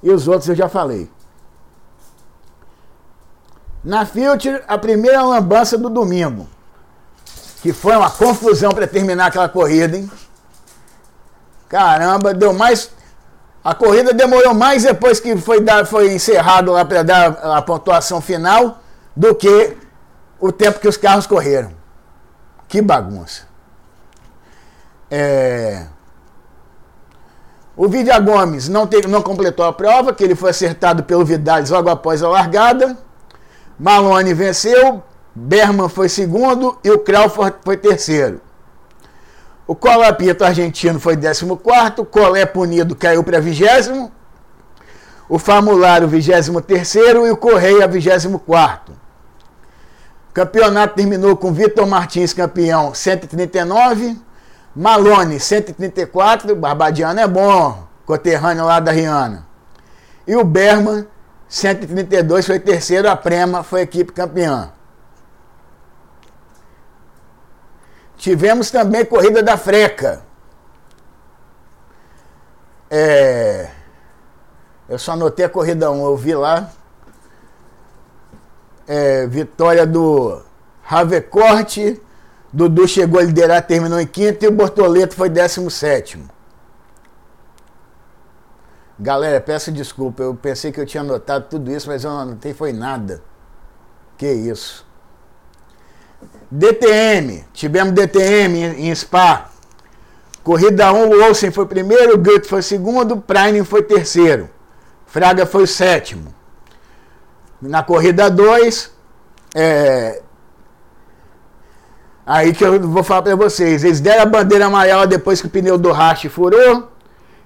e 0.04 0.12
os 0.12 0.28
outros 0.28 0.50
eu 0.50 0.56
já 0.56 0.68
falei. 0.68 1.10
Na 3.84 4.06
Filter, 4.06 4.64
a 4.68 4.78
primeira 4.78 5.24
lambança 5.24 5.78
do 5.78 5.90
domingo, 5.90 6.48
que 7.62 7.72
foi 7.72 7.96
uma 7.96 8.12
confusão 8.12 8.72
para 8.72 8.86
terminar 8.86 9.28
aquela 9.28 9.48
corrida, 9.48 9.98
hein? 9.98 10.12
Caramba, 11.70 12.34
deu 12.34 12.54
mais. 12.54 12.92
A 13.64 13.74
corrida 13.74 14.14
demorou 14.14 14.54
mais 14.54 14.84
depois 14.84 15.20
que 15.20 15.36
foi, 15.38 15.62
dar, 15.62 15.86
foi 15.86 16.14
encerrado 16.14 16.72
lá 16.72 16.84
para 16.86 17.04
dar 17.04 17.28
a 17.56 17.62
pontuação 17.62 18.22
final 18.22 18.80
do 19.18 19.34
que 19.34 19.76
o 20.40 20.52
tempo 20.52 20.80
que 20.80 20.88
os 20.88 20.96
carros 20.96 21.26
correram. 21.26 21.72
Que 22.68 22.84
bagunça. 22.84 23.48
É... 25.10 25.88
O 27.76 27.88
Vidia 27.88 28.20
Gomes 28.20 28.70
não, 28.70 28.86
teve, 28.86 29.08
não 29.08 29.24
completou 29.24 29.66
a 29.66 29.74
prova, 29.74 30.14
que 30.14 30.24
ele 30.24 30.36
foi 30.36 30.52
acertado 30.52 31.04
pelo 31.04 31.26
Vidal 31.26 31.64
logo 31.68 31.90
após 31.90 32.22
a 32.22 32.30
largada. 32.30 32.96
Malone 33.80 34.36
venceu, 34.36 35.04
Berman 35.34 35.90
foi 35.90 36.10
segundo 36.10 36.78
e 36.84 36.92
o 36.92 37.00
Crawford 37.00 37.58
foi 37.64 37.78
terceiro. 37.78 38.40
O 39.66 39.76
Colapito 39.76 40.46
argentino 40.46 41.00
foi 41.00 41.18
14, 41.18 41.46
Colé 42.06 42.46
punido 42.46 42.96
caiu 42.96 43.24
para 43.24 43.40
vigésimo, 43.40 44.12
o 45.28 45.40
Famularo 45.40 46.08
23 46.08 46.96
e 46.96 47.32
o 47.32 47.38
Correia 47.38 47.88
24. 47.88 49.07
Campeonato 50.38 50.94
terminou 50.94 51.36
com 51.36 51.52
Vitor 51.52 51.88
Martins 51.88 52.32
campeão 52.32 52.94
139, 52.94 54.22
Malone, 54.76 55.40
134, 55.40 56.56
Barbadiano 56.56 57.20
é 57.20 57.28
bom, 57.28 57.88
coterrâneo 58.06 58.64
lá 58.64 58.80
da 58.80 58.92
Rihanna. 58.92 59.48
E 60.28 60.36
o 60.36 60.44
Berman, 60.44 61.08
132, 61.50 62.46
foi 62.46 62.60
terceiro, 62.60 63.10
a 63.10 63.16
Prema 63.16 63.64
foi 63.64 63.80
a 63.80 63.84
equipe 63.84 64.14
campeã. 64.14 64.72
Tivemos 68.16 68.70
também 68.70 69.04
corrida 69.06 69.42
da 69.42 69.58
Freca. 69.58 70.22
É, 72.92 73.72
eu 74.88 75.00
só 75.00 75.14
anotei 75.14 75.46
a 75.46 75.50
corrida 75.50 75.90
1, 75.90 76.06
eu 76.06 76.16
vi 76.16 76.36
lá. 76.36 76.70
É, 78.88 79.28
vitória 79.28 79.86
do 79.86 80.42
Ravecorte 80.82 82.02
Dudu 82.52 82.88
chegou 82.88 83.20
a 83.20 83.24
liderar, 83.24 83.62
terminou 83.62 84.00
em 84.00 84.08
quinto 84.08 84.44
e 84.44 84.48
o 84.48 84.52
Bortoleto 84.52 85.16
foi 85.16 85.30
décimo 85.30 85.70
sétimo. 85.70 86.30
Galera, 89.00 89.40
peço 89.40 89.72
desculpa, 89.72 90.24
eu 90.24 90.34
pensei 90.34 90.72
que 90.72 90.80
eu 90.80 90.86
tinha 90.86 91.02
anotado 91.02 91.46
tudo 91.50 91.72
isso, 91.72 91.88
mas 91.88 92.04
eu 92.04 92.10
não 92.10 92.20
anotei, 92.20 92.54
foi 92.54 92.74
nada. 92.74 93.22
Que 94.18 94.32
isso. 94.32 94.88
DTM, 96.50 97.46
tivemos 97.54 97.94
DTM 97.94 98.88
em, 98.88 98.96
Spa. 98.96 99.52
Corrida 100.44 100.92
1, 100.92 101.10
o 101.10 101.24
Olsen 101.26 101.52
foi 101.52 101.68
primeiro, 101.68 102.16
o 102.16 102.18
Goethe 102.18 102.48
foi 102.48 102.64
segundo, 102.64 103.18
Prine 103.18 103.64
foi 103.64 103.84
terceiro. 103.84 104.50
Fraga 105.06 105.46
foi 105.46 105.64
o 105.64 105.68
sétimo. 105.68 106.34
Na 107.62 107.84
corrida 107.84 108.30
2, 108.30 108.94
é, 109.56 110.22
Aí 112.28 112.54
que 112.54 112.62
eu 112.62 112.78
vou 112.82 113.04
falar 113.04 113.22
para 113.22 113.36
vocês. 113.38 113.86
Eles 113.86 114.02
deram 114.02 114.24
a 114.24 114.26
bandeira 114.26 114.66
amarela 114.66 115.08
depois 115.08 115.40
que 115.40 115.48
o 115.48 115.50
pneu 115.50 115.78
do 115.78 115.94
raste 115.94 116.28
furou. 116.28 116.92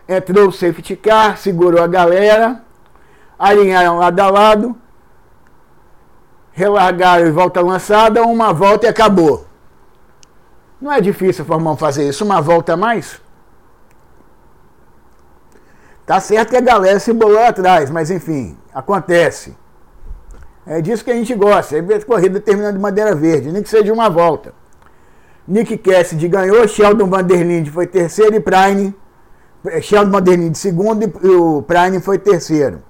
Entrou 0.10 0.48
o 0.48 0.52
safety 0.52 0.96
car, 0.96 1.38
segurou 1.38 1.84
a 1.84 1.86
galera. 1.86 2.64
Alinharam 3.38 4.00
lado 4.00 4.20
a 4.20 4.30
lado. 4.32 4.76
Relargaram 6.52 7.28
e 7.28 7.32
volta 7.32 7.62
lançada. 7.62 8.24
Uma 8.24 8.52
volta 8.52 8.88
e 8.88 8.90
acabou. 8.90 9.46
Não 10.82 10.92
é 10.92 11.00
difícil, 11.00 11.46
Formão, 11.46 11.78
fazer 11.78 12.10
isso. 12.10 12.26
Uma 12.26 12.42
volta 12.42 12.74
a 12.74 12.78
mais. 12.78 13.22
Tá 16.08 16.20
certo 16.20 16.50
que 16.50 16.58
a 16.58 16.62
galera 16.62 17.00
se 17.00 17.14
bolou 17.14 17.44
atrás, 17.44 17.92
mas 17.92 18.10
enfim, 18.10 18.58
acontece. 18.74 19.56
É 20.66 20.80
disso 20.82 21.04
que 21.04 21.12
a 21.12 21.16
gente 21.16 21.34
gosta. 21.34 21.78
É 21.78 22.00
corrida 22.02 22.40
terminando 22.40 22.76
de 22.76 22.82
madeira 22.82 23.16
verde, 23.16 23.52
nem 23.52 23.64
que 23.64 23.70
seja 23.70 23.92
uma 23.92 24.10
volta. 24.10 24.54
Nick 25.48 25.78
Cassidy 25.78 26.28
ganhou, 26.28 26.68
Sheldon 26.68 27.08
Vanderlinde 27.08 27.72
foi 27.72 27.88
terceiro 27.88 28.36
e 28.36 28.40
Prine. 28.40 28.96
Sheldon 29.82 30.12
Vanderlinde 30.12 30.58
segundo 30.58 31.04
e 31.04 31.28
o 31.28 31.62
Prine 31.64 32.00
foi 32.00 32.18
terceiro. 32.18 32.82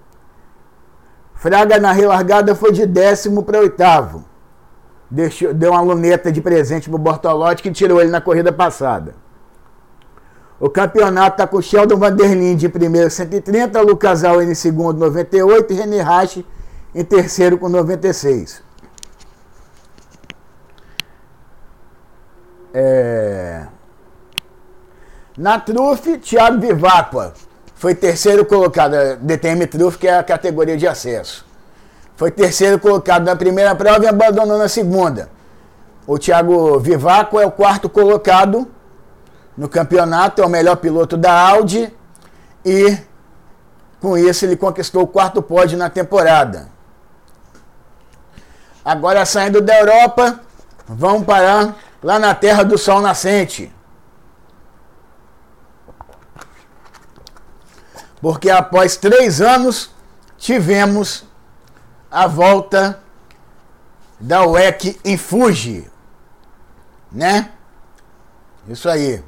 Fraga 1.34 1.80
na 1.80 1.92
relargada 1.92 2.54
foi 2.54 2.72
de 2.72 2.86
décimo 2.86 3.44
para 3.44 3.60
oitavo. 3.60 4.26
Deixou, 5.10 5.54
deu 5.54 5.72
uma 5.72 5.82
luneta 5.82 6.32
de 6.32 6.40
presente 6.42 6.90
para 6.90 6.96
o 6.96 7.00
Bortolotti 7.00 7.64
que 7.64 7.72
tirou 7.72 8.00
ele 8.00 8.12
na 8.12 8.22
corrida 8.22 8.52
passada. 8.52 9.16
O 10.60 10.70
campeonato 10.70 11.36
está 11.36 11.48
com 11.48 11.60
Sheldon 11.62 11.98
Vanderlinde 11.98 12.68
em 12.68 12.70
primeiro 12.70 13.10
130, 13.10 13.82
Lucas 13.82 14.24
Allen 14.24 14.52
em 14.52 14.56
segundo 14.56 15.00
98 15.00 15.74
e 15.74 15.76
René 15.76 16.02
Rache 16.02 16.46
em 16.94 17.04
terceiro 17.04 17.58
com 17.58 17.70
96. 17.70 18.62
É... 22.74 23.66
Na 25.38 25.60
Trufe, 25.60 26.18
Thiago 26.18 26.60
Vivacqua 26.60 27.34
foi 27.76 27.96
terceiro 27.96 28.46
colocado, 28.46 28.96
DTM 29.22 29.66
Trufe, 29.66 29.98
que 29.98 30.08
é 30.08 30.18
a 30.18 30.24
categoria 30.24 30.78
de 30.78 30.88
acesso. 30.88 31.46
Foi 32.16 32.30
terceiro 32.30 32.78
colocado 32.78 33.26
na 33.26 33.36
primeira 33.36 33.74
prova 33.74 34.04
e 34.04 34.08
abandonou 34.08 34.58
na 34.58 34.68
segunda. 34.68 35.30
O 36.06 36.20
Thiago 36.20 36.80
Vivacqua 36.80 37.42
é 37.42 37.46
o 37.46 37.52
quarto 37.52 37.90
colocado 37.90 38.68
no 39.58 39.68
campeonato, 39.68 40.42
é 40.42 40.46
o 40.46 40.50
melhor 40.50 40.76
piloto 40.78 41.18
da 41.18 41.34
Audi 41.34 41.92
e 42.64 42.98
com 44.00 44.18
isso 44.18 44.46
ele 44.46 44.56
conquistou 44.56 45.04
o 45.04 45.08
quarto 45.08 45.42
pódio 45.42 45.78
na 45.78 45.90
temporada. 45.90 46.70
Agora 48.84 49.26
saindo 49.26 49.62
da 49.62 49.78
Europa, 49.80 50.40
vamos 50.88 51.26
parar 51.26 51.78
lá 52.02 52.18
na 52.18 52.34
terra 52.34 52.64
do 52.64 52.78
sol 52.78 53.00
nascente. 53.00 53.72
Porque 58.20 58.50
após 58.50 58.96
três 58.96 59.42
anos 59.42 59.92
tivemos 60.38 61.26
a 62.10 62.28
volta 62.28 63.00
da 64.20 64.46
WEC 64.46 65.00
em 65.04 65.18
Fuji, 65.18 65.90
né? 67.12 67.50
Isso 68.68 68.88
aí. 68.88 69.24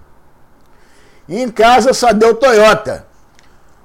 E 1.27 1.41
em 1.41 1.49
casa 1.49 1.93
só 1.93 2.11
deu 2.11 2.35
Toyota. 2.35 3.07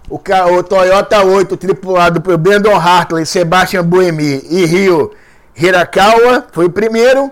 O, 0.09 0.17
o 0.17 0.63
Toyota 0.63 1.23
8 1.23 1.57
tripulado 1.57 2.21
por 2.21 2.37
Brandon 2.39 2.77
Hartley, 2.77 3.27
Sebastian 3.27 3.85
Buemi 3.85 4.43
e 4.49 4.65
Rio 4.65 5.15
Hirakawa 5.61 6.47
foi 6.53 6.67
o 6.67 6.71
primeiro. 6.71 7.31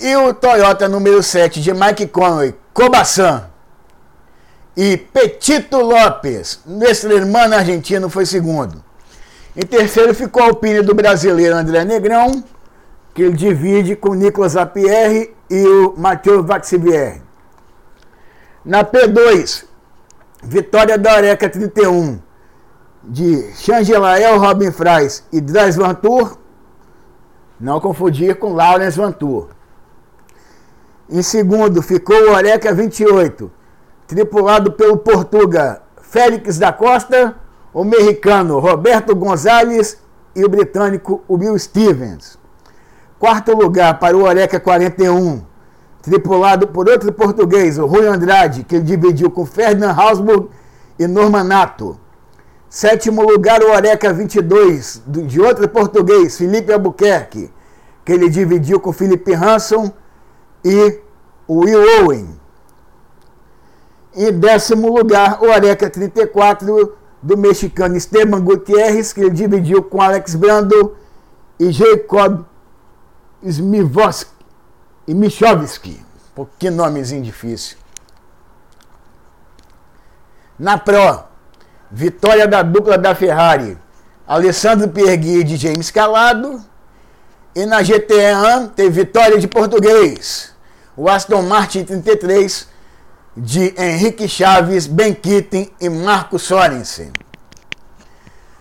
E 0.00 0.16
o 0.16 0.34
Toyota 0.34 0.88
número 0.88 1.22
7 1.22 1.60
de 1.60 1.72
Mike 1.72 2.08
Conway, 2.08 2.54
Kobasan 2.72 3.48
e 4.76 4.96
Petito 4.96 5.78
Lopes, 5.78 6.60
nosso 6.66 7.06
irmão 7.12 7.52
argentino, 7.52 8.08
foi 8.08 8.26
segundo. 8.26 8.82
Em 9.56 9.64
terceiro 9.64 10.12
ficou 10.12 10.42
a 10.42 10.46
Alpine 10.46 10.82
do 10.82 10.94
brasileiro 10.94 11.54
André 11.54 11.84
Negrão, 11.84 12.42
que 13.14 13.22
ele 13.22 13.36
divide 13.36 13.94
com 13.94 14.14
Nicolas 14.14 14.54
Lapierre 14.54 15.32
e 15.48 15.64
o 15.64 15.94
Matheus 15.96 16.44
Vaxivier. 16.44 17.22
Na 18.64 18.82
P2, 18.82 19.64
vitória 20.42 20.98
da 20.98 21.14
Oreca 21.14 21.48
31, 21.48 22.18
de 23.04 23.52
Changelael 23.54 24.40
Robin 24.40 24.72
Fries 24.72 25.22
e 25.32 25.40
Dries 25.40 25.76
Van 25.76 25.94
Tour, 25.94 26.36
não 27.58 27.80
confundir 27.80 28.36
com 28.36 28.52
Lawrence 28.52 28.96
Van 28.96 29.12
Tour. 29.12 29.48
Em 31.08 31.22
segundo 31.22 31.82
ficou 31.82 32.16
o 32.16 32.32
Oreca 32.32 32.72
28, 32.74 33.50
tripulado 34.06 34.72
pelo 34.72 34.96
Portuga 34.96 35.82
Félix 36.00 36.58
da 36.58 36.72
Costa, 36.72 37.36
o 37.72 37.84
mexicano 37.84 38.58
Roberto 38.58 39.14
Gonzalez 39.14 39.98
e 40.34 40.44
o 40.44 40.48
britânico 40.48 41.22
Will 41.28 41.58
Stevens. 41.58 42.38
Quarto 43.18 43.52
lugar 43.52 43.98
para 43.98 44.16
o 44.16 44.22
Oreca 44.22 44.58
41, 44.60 45.42
tripulado 46.02 46.68
por 46.68 46.88
outro 46.88 47.12
português, 47.12 47.78
o 47.78 47.86
Rui 47.86 48.06
Andrade, 48.06 48.64
que 48.64 48.76
ele 48.76 48.84
dividiu 48.84 49.30
com 49.30 49.46
Ferdinand 49.46 49.94
Hausburg 49.94 50.48
e 50.98 51.06
Norman 51.06 51.44
Nato. 51.44 51.98
Sétimo 52.74 53.22
lugar, 53.22 53.62
o 53.62 53.70
Oreca 53.70 54.12
22, 54.12 55.00
de 55.06 55.40
outro 55.40 55.68
português, 55.68 56.36
Felipe 56.36 56.72
Albuquerque, 56.72 57.48
que 58.04 58.12
ele 58.12 58.28
dividiu 58.28 58.80
com 58.80 58.92
Felipe 58.92 59.32
Hanson 59.32 59.92
e 60.64 61.00
Will 61.48 62.02
Owen. 62.02 62.36
Em 64.12 64.32
décimo 64.32 64.92
lugar, 64.92 65.40
o 65.40 65.50
Oreca 65.50 65.88
34, 65.88 66.96
do 67.22 67.38
mexicano 67.38 67.96
Esteban 67.96 68.40
Gutierrez, 68.40 69.12
que 69.12 69.20
ele 69.20 69.30
dividiu 69.30 69.80
com 69.84 70.02
Alex 70.02 70.34
Brando 70.34 70.96
e 71.60 71.70
Jacob 71.70 72.44
Smivoski 73.40 74.32
e 75.06 75.14
Michovski. 75.14 76.04
Que 76.58 76.70
nomezinho 76.70 77.22
difícil. 77.22 77.76
Na 80.58 80.76
Pro, 80.76 81.33
Vitória 81.90 82.46
da 82.46 82.62
dupla 82.62 82.98
da 82.98 83.14
Ferrari, 83.14 83.78
Alessandro 84.26 84.88
Piergui 84.88 85.44
e 85.44 85.56
James 85.56 85.90
Calado. 85.90 86.62
E 87.54 87.64
na 87.66 87.82
GT1 87.82 88.70
teve 88.74 88.90
vitória 88.90 89.38
de 89.38 89.46
português, 89.46 90.52
o 90.96 91.08
Aston 91.08 91.42
Martin 91.42 91.84
33 91.84 92.66
de 93.36 93.72
Henrique 93.78 94.28
Chaves, 94.28 94.88
Ben 94.88 95.14
Kitten 95.14 95.70
e 95.80 95.88
Marco 95.88 96.36
Sorensen. 96.36 97.12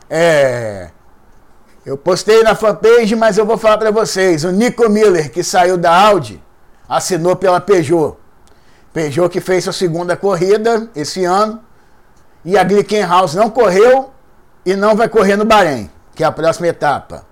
É, 0.08 0.92
eu 1.86 1.98
postei 1.98 2.44
na 2.44 2.54
fanpage, 2.54 3.16
mas 3.16 3.38
eu 3.38 3.46
vou 3.46 3.58
falar 3.58 3.78
para 3.78 3.90
vocês. 3.92 4.44
O 4.44 4.52
Nico 4.52 4.88
Miller, 4.90 5.32
que 5.32 5.44
saiu 5.44 5.76
da 5.76 5.92
Audi, 5.92 6.42
assinou 6.88 7.36
pela 7.36 7.60
Peugeot. 7.60 8.16
Peugeot 8.94 9.30
que 9.30 9.42
fez 9.42 9.64
sua 9.64 9.74
segunda 9.74 10.16
corrida 10.16 10.88
esse 10.96 11.26
ano 11.26 11.60
e 12.46 12.58
a 12.58 12.64
Glickenhaus 12.64 13.34
não 13.34 13.50
correu 13.50 14.12
e 14.66 14.76
não 14.76 14.96
vai 14.96 15.08
correr 15.10 15.36
no 15.36 15.46
Bahrein, 15.46 15.90
que 16.16 16.24
é 16.24 16.28
a 16.28 16.32
próxima 16.32 16.68
etapa. 16.68 17.26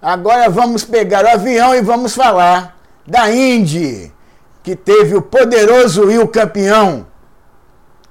Agora 0.00 0.48
vamos 0.48 0.84
pegar 0.84 1.24
o 1.24 1.28
avião 1.28 1.74
e 1.74 1.80
vamos 1.80 2.14
falar 2.14 2.76
da 3.06 3.32
Indy, 3.32 4.12
que 4.62 4.74
teve 4.74 5.14
o 5.14 5.22
poderoso 5.22 6.06
Will 6.06 6.26
campeão. 6.28 7.06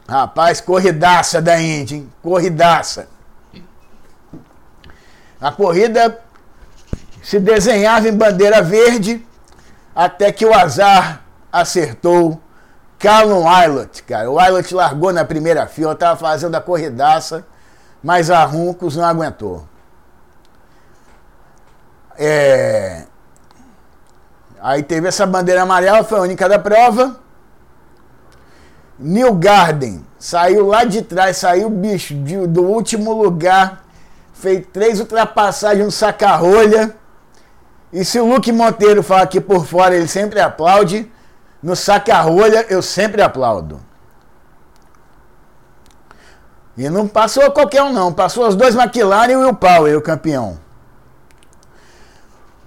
Rapaz, 0.07 0.59
corridaça 0.59 1.41
da 1.41 1.59
Indy, 1.59 1.95
hein? 1.95 2.13
corridaça. 2.21 3.07
A 5.39 5.51
corrida 5.51 6.19
se 7.21 7.39
desenhava 7.39 8.07
em 8.07 8.13
bandeira 8.13 8.61
verde 8.61 9.25
até 9.95 10.31
que 10.31 10.45
o 10.45 10.53
azar 10.53 11.23
acertou 11.51 12.39
Callum 13.01 13.45
Wilot, 13.45 14.03
cara. 14.03 14.29
O 14.29 14.35
Wilot 14.35 14.73
largou 14.75 15.11
na 15.11 15.25
primeira 15.25 15.65
fila, 15.65 15.93
estava 15.93 16.15
fazendo 16.15 16.55
a 16.55 16.61
corridaça, 16.61 17.43
mas 18.03 18.29
a 18.29 18.43
Runcos 18.45 18.95
não 18.95 19.05
aguentou. 19.05 19.67
É... 22.17 23.05
Aí 24.61 24.83
teve 24.83 25.07
essa 25.07 25.25
bandeira 25.25 25.63
amarela, 25.63 26.03
foi 26.03 26.19
a 26.19 26.21
única 26.21 26.47
da 26.47 26.59
prova. 26.59 27.19
New 28.99 29.33
Garden 29.33 30.05
saiu 30.19 30.67
lá 30.67 30.83
de 30.83 31.01
trás, 31.01 31.37
saiu 31.37 31.67
bicho 31.67 32.13
de, 32.13 32.45
do 32.45 32.61
último 32.61 33.11
lugar, 33.13 33.83
fez 34.31 34.63
três 34.71 34.99
ultrapassagens 34.99 35.83
no 35.83 35.91
saca-rolha. 35.91 36.95
E 37.91 38.05
se 38.05 38.19
o 38.19 38.27
Luke 38.27 38.51
Monteiro 38.51 39.01
falar 39.01 39.23
aqui 39.23 39.41
por 39.41 39.65
fora, 39.65 39.95
ele 39.95 40.07
sempre 40.07 40.39
aplaude. 40.39 41.11
No 41.61 41.75
saca-rolha, 41.75 42.65
eu 42.69 42.81
sempre 42.81 43.21
aplaudo. 43.21 43.79
E 46.75 46.89
não 46.89 47.07
passou 47.07 47.51
qualquer 47.51 47.83
um, 47.83 47.93
não. 47.93 48.11
Passou 48.11 48.47
os 48.47 48.55
dois 48.55 48.73
McLaren 48.75 49.31
e 49.31 49.45
o 49.45 49.53
Power, 49.53 49.95
o 49.97 50.01
campeão. 50.01 50.59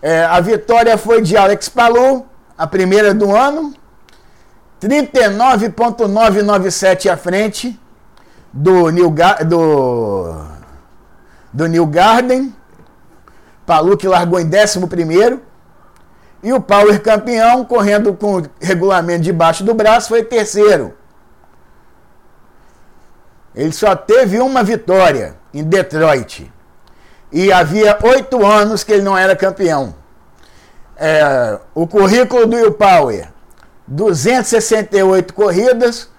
É, 0.01 0.25
a 0.25 0.39
vitória 0.41 0.97
foi 0.99 1.21
de 1.23 1.37
Alex 1.37 1.69
Palou, 1.69 2.27
a 2.57 2.65
primeira 2.67 3.13
do 3.15 3.35
ano. 3.35 3.75
39,997 4.79 7.09
à 7.09 7.17
frente 7.17 7.81
do 8.53 8.91
New, 8.91 9.11
do, 9.47 10.35
do 11.53 11.67
New 11.67 11.87
Garden. 11.87 12.55
Palu 13.65 13.97
que 13.97 14.07
largou 14.07 14.39
em 14.39 14.47
11 14.47 14.87
primeiro. 14.87 15.41
E 16.45 16.53
o 16.53 16.61
Power 16.61 17.01
campeão, 17.01 17.65
correndo 17.65 18.13
com 18.13 18.43
regulamento 18.61 19.23
debaixo 19.23 19.65
do 19.65 19.73
braço, 19.73 20.11
foi 20.11 20.23
terceiro. 20.23 20.93
Ele 23.55 23.73
só 23.73 23.97
teve 23.97 24.39
uma 24.39 24.63
vitória 24.63 25.37
em 25.55 25.65
Detroit. 25.65 26.53
E 27.33 27.51
havia 27.51 27.99
oito 28.03 28.45
anos 28.45 28.85
que 28.85 28.93
ele 28.93 29.01
não 29.01 29.17
era 29.17 29.35
campeão. 29.35 29.95
É, 30.99 31.59
o 31.75 31.87
currículo 31.87 32.47
do 32.47 32.57
Will 32.57 32.75
Power: 32.75 33.27
268 33.87 35.33
corridas, 35.33 36.11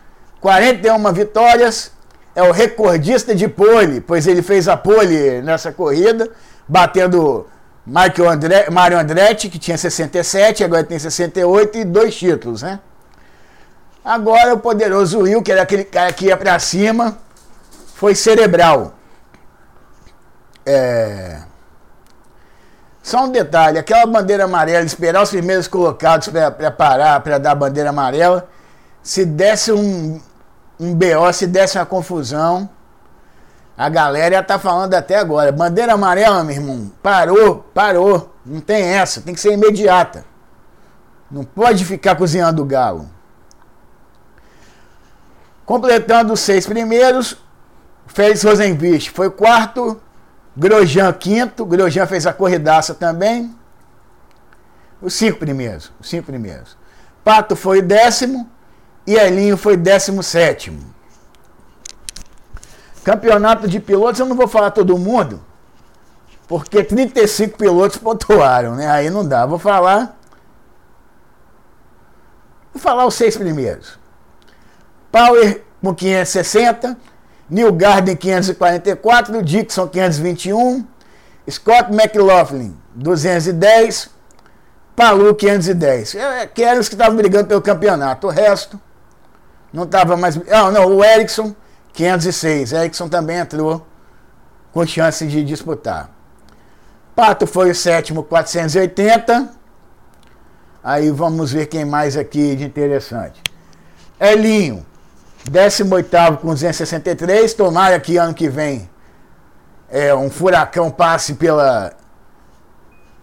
41 0.42 1.14
vitórias. 1.14 1.92
É 2.34 2.42
o 2.42 2.52
recordista 2.52 3.36
de 3.36 3.48
pole, 3.48 4.02
pois 4.02 4.26
ele 4.26 4.42
fez 4.42 4.68
a 4.68 4.76
pole 4.76 5.42
nessa 5.44 5.72
corrida, 5.72 6.30
batendo 6.68 7.46
Michael 7.86 8.30
André, 8.30 8.70
Mário 8.72 8.98
Andretti, 8.98 9.48
que 9.48 9.60
tinha 9.60 9.78
67, 9.78 10.64
agora 10.64 10.84
tem 10.84 10.98
68 10.98 11.78
e 11.78 11.86
dois 11.86 12.16
títulos, 12.16 12.64
né? 12.64 12.80
Agora 14.04 14.54
o 14.54 14.60
poderoso 14.60 15.20
Will, 15.20 15.42
que 15.44 15.52
era 15.52 15.62
aquele 15.62 15.84
cara 15.84 16.12
que 16.12 16.26
ia 16.26 16.38
para 16.38 16.58
cima, 16.58 17.18
foi 17.96 18.16
cerebral. 18.16 18.94
É... 20.66 21.42
Só 23.04 23.26
um 23.26 23.32
detalhe, 23.32 23.78
aquela 23.78 24.06
bandeira 24.08 24.46
amarela, 24.46 24.84
esperar 24.84 25.22
os 25.22 25.30
primeiros 25.30 25.68
colocados 25.68 26.28
para 26.28 26.72
parar, 26.72 27.20
para 27.20 27.38
dar 27.38 27.52
a 27.52 27.56
bandeira 27.56 27.90
amarela, 27.90 28.50
se 29.04 29.24
desse 29.24 29.72
um, 29.72 30.20
um 30.80 30.94
BO, 30.96 31.32
se 31.32 31.46
desse 31.46 31.78
uma 31.78 31.86
confusão, 31.86 32.68
a 33.78 33.90
galera 33.90 34.42
tá 34.42 34.58
falando 34.58 34.94
até 34.94 35.18
agora. 35.18 35.52
Bandeira 35.52 35.94
amarela, 35.94 36.44
meu 36.44 36.56
irmão. 36.56 36.92
Parou, 37.04 37.66
parou. 37.74 38.34
Não 38.46 38.62
tem 38.62 38.84
essa, 38.84 39.22
tem 39.22 39.34
que 39.34 39.40
ser 39.40 39.54
imediata. 39.54 40.26
Não 41.30 41.44
pode 41.44 41.84
ficar 41.84 42.16
cozinhando 42.16 42.62
o 42.62 42.66
galo. 42.66 43.10
Completando 45.66 46.32
os 46.32 46.40
seis 46.40 46.66
primeiros, 46.66 47.38
Félix 48.06 48.44
Rosenvich 48.44 49.10
foi 49.10 49.32
quarto, 49.32 50.00
Grosjean 50.56 51.12
quinto, 51.12 51.66
Grosjean 51.66 52.06
fez 52.06 52.28
a 52.28 52.34
corridaça 52.34 52.94
também. 52.94 53.54
Os 55.02 55.14
cinco 55.16 55.40
primeiros, 55.40 55.92
os 56.00 56.08
cinco 56.08 56.28
primeiros. 56.28 56.78
Pato 57.24 57.56
foi 57.56 57.82
décimo 57.82 58.50
e 59.06 59.16
Elinho 59.16 59.58
foi 59.58 59.76
décimo 59.76 60.22
sétimo. 60.22 60.95
Campeonato 63.06 63.68
de 63.68 63.80
pilotos, 63.80 64.20
eu 64.20 64.26
não 64.26 64.36
vou 64.36 64.48
falar 64.48 64.72
todo 64.72 64.98
mundo, 64.98 65.40
porque 66.48 66.84
35 66.84 67.56
pilotos 67.56 67.98
pontuaram, 68.00 68.74
né? 68.74 68.90
Aí 68.90 69.12
não 69.12 69.24
dá. 69.24 69.46
Vou 69.46 69.60
falar. 69.60 70.18
Vou 72.74 72.82
falar 72.82 73.06
os 73.06 73.14
seis 73.14 73.38
primeiros. 73.38 74.00
Power 75.12 75.62
com 75.84 75.94
560, 75.94 76.98
Neil 77.48 77.72
Garden 77.74 78.16
544, 78.16 79.44
Dixon 79.44 79.88
521, 79.88 80.84
Scott 81.48 81.94
McLaughlin 81.94 82.76
210, 82.96 84.10
Palu 84.96 85.36
510. 85.36 86.16
É, 86.16 86.48
que 86.48 86.64
eram 86.64 86.82
os 86.82 86.90
que 86.90 86.96
estavam 86.96 87.16
brigando 87.16 87.46
pelo 87.46 87.62
campeonato. 87.62 88.26
O 88.26 88.32
resto 88.32 88.82
não 89.72 89.84
estava 89.84 90.18
mais. 90.18 90.40
Ah, 90.50 90.72
não, 90.72 90.88
o 90.88 91.06
Ericsson 91.06 91.56
506. 91.96 92.74
Erickson 92.74 93.08
também 93.08 93.38
entrou 93.38 93.86
com 94.74 94.86
chance 94.86 95.26
de 95.26 95.44
disputar. 95.44 96.10
Pato 97.16 97.48
foi 97.48 97.72
o 97.72 97.76
sétimo, 97.76 98.24
480. 98.24 99.50
Aí 100.84 101.10
vamos 101.10 101.54
ver 101.54 101.68
quem 101.68 101.86
mais 101.86 102.18
aqui 102.18 102.56
de 102.56 102.66
interessante. 102.66 103.42
Elinho, 104.20 104.86
18 105.50 106.38
com 106.42 106.50
263. 106.50 107.54
Tomara 107.54 108.00
que 108.00 108.18
ano 108.18 108.34
que 108.34 108.50
vem 108.50 108.90
é, 109.90 110.14
um 110.14 110.30
furacão 110.30 110.92
passe 110.92 111.36
pela, 111.36 111.94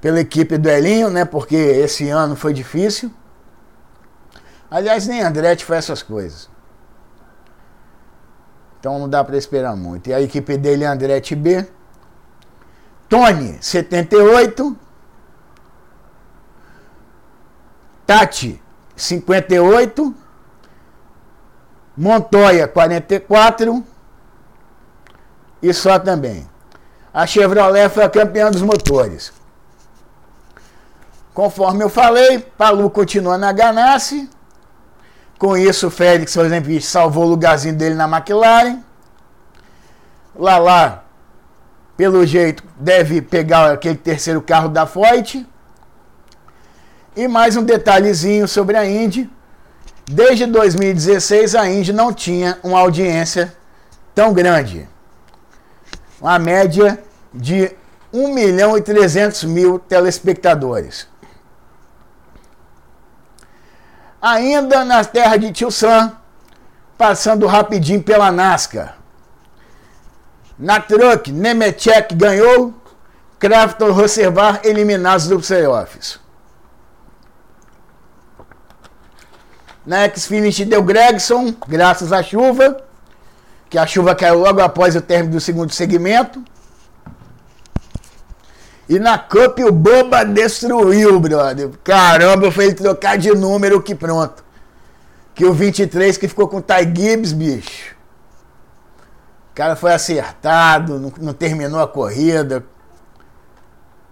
pela 0.01 0.21
equipe 0.21 0.57
do 0.57 0.71
Elinho, 0.71 1.11
né? 1.11 1.25
Porque 1.27 1.55
esse 1.55 2.09
ano 2.09 2.35
foi 2.35 2.55
difícil. 2.55 3.13
Aliás, 4.71 5.07
nem 5.07 5.21
Andretti 5.21 5.67
faz 5.67 5.85
essas 5.85 6.03
coisas. 6.03 6.52
Então 8.83 8.99
não 8.99 9.09
dá 9.09 9.23
para 9.23 9.37
esperar 9.37 9.77
muito. 9.77 10.11
E 10.11 10.13
a 10.13 10.21
equipe 10.21 10.57
dele 10.57 10.83
é 10.83 10.89
Andretti 10.89 11.37
B. 11.37 11.65
Tony, 13.09 13.57
78. 13.61 14.77
Tati, 18.05 18.61
58. 18.97 20.13
Montoya, 21.97 22.67
44. 22.67 23.85
E 25.63 25.73
só 25.73 25.97
também. 26.01 26.51
A 27.15 27.25
Chevrolet 27.25 27.89
foi 27.89 28.03
a 28.03 28.11
campeã 28.11 28.51
dos 28.51 28.63
motores. 28.63 29.33
Conforme 31.33 31.85
eu 31.85 31.89
falei, 31.89 32.41
Palu 32.41 32.91
continua 32.91 33.39
na 33.39 33.53
Ganassi. 33.53 34.29
Com 35.43 35.57
isso, 35.57 35.89
o 35.89 35.91
Félix, 35.91 36.35
por 36.35 36.47
exemplo, 36.47 36.81
salvou 36.81 37.25
o 37.25 37.31
lugarzinho 37.31 37.75
dele 37.75 37.97
na 37.97 38.05
McLaren. 38.05 38.79
Lá 40.37 41.03
pelo 41.97 42.25
jeito, 42.25 42.63
deve 42.79 43.21
pegar 43.21 43.73
aquele 43.73 43.97
terceiro 43.97 44.41
carro 44.41 44.69
da 44.69 44.87
Foyt. 44.87 45.45
E 47.17 47.27
mais 47.27 47.57
um 47.57 47.65
detalhezinho 47.65 48.47
sobre 48.47 48.77
a 48.77 48.87
Indy. 48.87 49.29
Desde 50.07 50.47
2016, 50.47 51.57
a 51.57 51.69
Indy 51.69 51.93
não 51.93 52.13
tinha 52.13 52.57
uma 52.63 52.79
audiência 52.79 53.53
tão 54.15 54.33
grande. 54.33 54.89
Uma 56.21 56.39
média 56.39 57.03
de 57.35 57.69
1 58.13 58.33
milhão 58.33 58.79
e 58.79 58.81
300 58.81 59.43
mil 59.43 59.81
telespectadores. 59.81 61.11
Ainda 64.23 64.85
na 64.85 65.05
terra 65.05 65.37
de 65.37 65.51
Tio 65.51 65.69
Sam, 65.73 66.17
passando 66.97 67.45
rapidinho 67.49 68.01
pela 68.01 68.31
NASCAR. 68.31 68.97
Na 70.57 70.81
truck, 70.81 71.33
Nemechek 71.33 72.15
ganhou, 72.15 72.73
Crafton 73.41 73.91
Roservar 73.91 74.61
eliminados 74.63 75.27
do 75.27 75.41
playoffs. 75.41 76.21
Na 79.85 80.05
X-Finish 80.05 80.65
deu 80.67 80.85
Gregson, 80.85 81.53
graças 81.67 82.13
à 82.13 82.23
chuva, 82.23 82.85
que 83.69 83.77
a 83.77 83.85
chuva 83.85 84.15
caiu 84.15 84.39
logo 84.39 84.61
após 84.61 84.95
o 84.95 85.01
término 85.01 85.33
do 85.33 85.41
segundo 85.41 85.73
segmento. 85.73 86.45
E 88.93 88.99
na 88.99 89.19
Cup 89.19 89.59
o 89.61 89.73
Boba 89.73 90.23
destruiu, 90.23 91.19
brother. 91.19 91.71
Caramba, 91.83 92.53
foi 92.53 92.67
ele 92.67 92.75
trocar 92.75 93.17
de 93.17 93.31
número 93.31 93.81
que 93.81 93.95
pronto. 93.95 94.45
Que 95.35 95.47
o 95.47 95.53
23 95.55 96.19
que 96.19 96.29
ficou 96.29 96.47
com 96.47 96.59
o 96.59 96.63
Ty 96.63 96.83
Gibbs, 96.95 97.33
bicho. 97.33 97.97
O 99.51 99.55
cara 99.55 99.77
foi 99.77 99.95
acertado, 99.95 101.01
não, 101.01 101.11
não 101.23 101.33
terminou 101.33 101.81
a 101.81 101.89
corrida. 101.89 102.67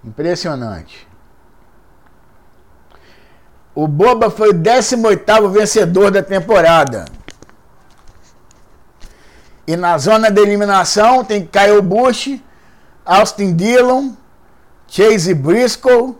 Impressionante. 0.02 1.06
O 3.74 3.86
Boba 3.86 4.30
foi 4.30 4.48
o 4.48 4.54
18 4.54 5.50
vencedor 5.50 6.10
da 6.10 6.22
temporada. 6.22 7.04
E 9.66 9.76
na 9.76 9.98
zona 9.98 10.30
de 10.30 10.40
eliminação 10.40 11.22
tem 11.22 11.44
Kyle 11.44 11.82
Busch, 11.82 12.40
Austin 13.04 13.54
Dillon, 13.54 14.14
Chase 14.90 15.32
Briscoe 15.34 16.16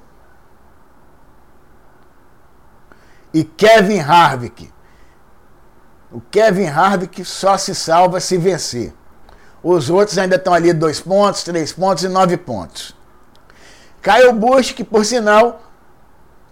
e 3.35 3.43
Kevin 3.43 3.99
Harvick. 3.99 4.73
O 6.13 6.21
Kevin 6.21 6.67
Harvick 6.67 7.25
só 7.25 7.59
se 7.59 7.75
salva 7.75 8.21
se 8.21 8.39
vencer. 8.39 8.95
Os 9.61 9.91
outros 9.91 10.17
ainda 10.19 10.37
estão 10.37 10.55
ali 10.55 10.73
dois 10.73 11.01
pontos, 11.01 11.43
três 11.43 11.73
pontos 11.73 12.05
e 12.05 12.09
nove 12.09 12.37
pontos. 12.37 12.95
Kyle 14.01 14.33
Busch, 14.33 14.73
que 14.73 14.85
por 14.85 15.05
sinal 15.05 15.63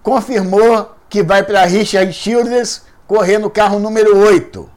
confirmou 0.03 0.97
que 1.09 1.23
vai 1.23 1.45
para 1.45 1.65
Richard 1.67 2.13
Childress 2.13 2.83
correr 3.07 3.39
no 3.39 3.49
carro 3.49 3.79
número 3.79 4.19
8. 4.19 4.69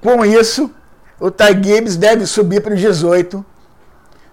Com 0.00 0.24
isso, 0.24 0.72
o 1.18 1.28
Ty 1.28 1.60
Gibbs 1.60 1.96
deve 1.96 2.24
subir 2.24 2.62
para 2.62 2.72
o 2.72 2.76
18 2.76 3.44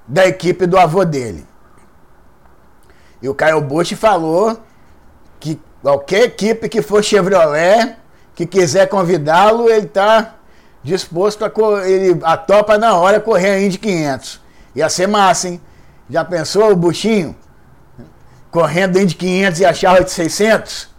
da 0.07 0.25
equipe 0.25 0.65
do 0.65 0.77
avô 0.77 1.03
dele. 1.03 1.45
E 3.21 3.27
o 3.27 3.35
Kyle 3.35 3.61
Busch 3.61 3.93
falou 3.93 4.57
que 5.39 5.59
qualquer 5.81 6.23
equipe 6.23 6.69
que 6.69 6.81
for 6.81 7.03
Chevrolet, 7.03 7.95
que 8.33 8.45
quiser 8.45 8.87
convidá-lo, 8.87 9.69
ele 9.69 9.87
está 9.87 10.35
disposto 10.83 11.43
a 11.43 11.51
ele 11.87 12.19
a 12.23 12.37
topa 12.37 12.77
na 12.77 12.95
hora 12.95 13.19
correr 13.19 13.51
a 13.51 13.59
Indy 13.59 13.77
500. 13.77 14.41
Ia 14.75 14.89
ser 14.89 15.07
massa, 15.07 15.49
hein? 15.49 15.61
Já 16.09 16.23
pensou 16.23 16.71
o 16.71 16.75
buchinho 16.75 17.35
correndo 18.49 18.99
Indy 18.99 19.15
500 19.15 19.59
e 19.59 19.65
a 19.65 19.73
Charlotte 19.73 20.11
600? 20.11 20.89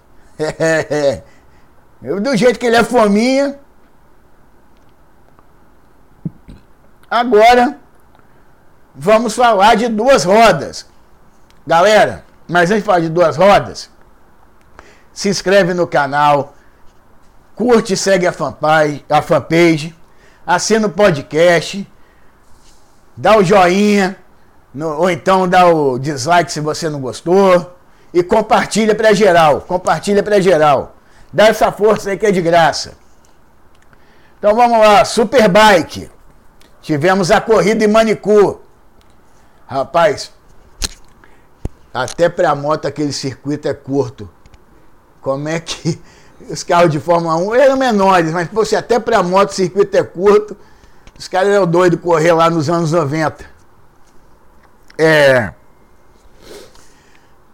Do 2.23 2.37
jeito 2.37 2.59
que 2.59 2.67
ele 2.67 2.77
é 2.77 2.85
fominha. 2.85 3.59
Agora, 7.11 7.79
vamos 8.99 9.35
falar 9.35 9.77
de 9.77 9.89
duas 9.89 10.25
rodas. 10.25 10.87
Galera, 11.67 12.25
mas 12.49 12.71
antes 12.71 12.83
de 12.83 12.87
falar 12.87 13.01
de 13.01 13.09
duas 13.09 13.37
rodas, 13.37 13.89
se 15.13 15.29
inscreve 15.29 15.73
no 15.73 15.87
canal, 15.87 16.55
curte 17.55 17.95
e 17.95 17.97
segue 17.97 18.27
a 18.27 18.33
fanpage, 18.33 19.05
a 19.09 19.23
fanpage, 19.23 19.95
assina 20.45 20.89
o 20.89 20.91
podcast, 20.91 21.87
dá 23.17 23.37
o 23.37 23.45
joinha, 23.45 24.17
no, 24.75 24.97
ou 24.97 25.11
então 25.11 25.49
dá 25.49 25.67
o 25.67 25.99
dislike 25.99 26.51
se 26.51 26.61
você 26.61 26.89
não 26.89 27.01
gostou, 27.01 27.77
e 28.13 28.23
compartilha 28.23 28.95
para 28.95 29.13
geral, 29.13 29.61
compartilha 29.61 30.23
para 30.23 30.41
geral. 30.41 30.97
Dá 31.33 31.49
essa 31.49 31.71
força 31.71 32.11
aí 32.11 32.17
que 32.17 32.25
é 32.25 32.31
de 32.31 32.41
graça. 32.41 32.95
Então 34.39 34.55
vamos 34.55 34.79
lá, 34.79 35.05
Superbike. 35.05 36.11
Tivemos 36.81 37.31
a 37.31 37.39
corrida 37.39 37.85
em 37.85 37.89
Manicur. 37.89 38.61
Rapaz, 39.69 40.33
até 41.93 42.27
para 42.27 42.55
moto 42.55 42.87
aquele 42.87 43.13
circuito 43.13 43.69
é 43.69 43.75
curto. 43.75 44.29
Como 45.21 45.47
é 45.47 45.61
que 45.61 46.01
os 46.49 46.63
carros 46.63 46.91
de 46.91 46.99
Fórmula 46.99 47.37
1 47.37 47.55
eram 47.55 47.77
menores, 47.77 48.33
mas 48.33 48.49
você 48.49 48.77
até 48.77 48.99
para 48.99 49.23
moto 49.23 49.51
o 49.51 49.55
circuito 49.55 49.95
é 49.95 50.03
curto. 50.03 50.57
Os 51.19 51.29
caras 51.29 51.51
eram 51.51 51.67
doidos 51.67 52.01
correr 52.01 52.33
lá 52.33 52.49
nos 52.49 52.71
anos 52.71 52.93
90. 52.93 53.45
É. 54.97 55.53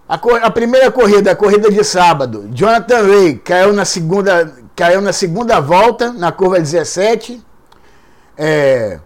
A, 0.09 0.15
a, 0.15 0.51
primeira 0.51 0.93
corrida, 0.93 1.33
a 1.33 1.37
corrida 1.37 1.69
de 1.69 1.83
sábado, 1.83 2.47
Jonathan 2.53 3.03
Ray 3.09 3.39
caiu 3.39 3.73
na 3.73 3.85
segunda, 3.85 4.55
caiu 4.77 5.01
na 5.01 5.13
segunda 5.13 5.59
volta, 5.61 6.13
na 6.13 6.31
curva 6.31 6.61
17. 6.61 7.45
É, 8.37 9.01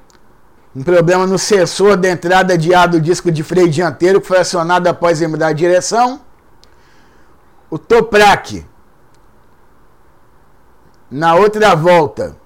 um 0.79 0.83
problema 0.85 1.27
no 1.27 1.37
sensor 1.37 1.97
da 1.97 2.09
entrada 2.09 2.57
de 2.57 2.73
ar 2.73 2.87
do 2.87 3.01
disco 3.01 3.33
de 3.33 3.43
freio 3.43 3.69
dianteiro 3.69 4.21
que 4.21 4.29
foi 4.29 4.38
acionado 4.38 4.88
após 4.88 5.21
ele 5.21 5.33
mudar 5.33 5.53
de 5.53 5.59
direção. 5.59 6.21
O 7.69 7.77
Toprak 7.77 8.64
na 11.11 11.35
outra 11.35 11.75
volta, 11.75 12.37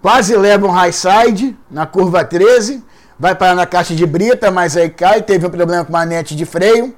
quase 0.00 0.34
leva 0.34 0.66
um 0.66 0.70
high 0.70 0.90
side 0.90 1.56
na 1.70 1.86
curva 1.86 2.24
13, 2.24 2.82
vai 3.16 3.36
parar 3.36 3.54
na 3.54 3.66
caixa 3.66 3.94
de 3.94 4.04
brita, 4.04 4.50
mas 4.50 4.76
aí 4.76 4.90
cai, 4.90 5.22
teve 5.22 5.46
um 5.46 5.50
problema 5.50 5.84
com 5.84 5.96
a 5.96 6.00
manete 6.00 6.34
de 6.34 6.44
freio. 6.44 6.92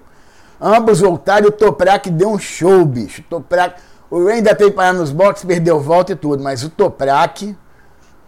Ambos 0.59 1.01
voltaram 1.01 1.49
o 1.49 1.53
Toprak 1.53 2.09
deu 2.09 2.31
um 2.31 2.39
show, 2.39 2.83
bicho. 2.87 3.21
O 3.21 3.25
Toprak, 3.25 3.79
o 4.09 4.25
Ray 4.25 4.37
ainda 4.37 4.55
teve 4.55 4.71
que 4.71 4.77
parar 4.77 4.95
nos 4.95 5.13
boxes, 5.13 5.45
perdeu 5.45 5.79
volta 5.81 6.13
e 6.13 6.17
tudo, 6.17 6.43
mas 6.43 6.65
o 6.65 6.71
Toprak, 6.71 7.55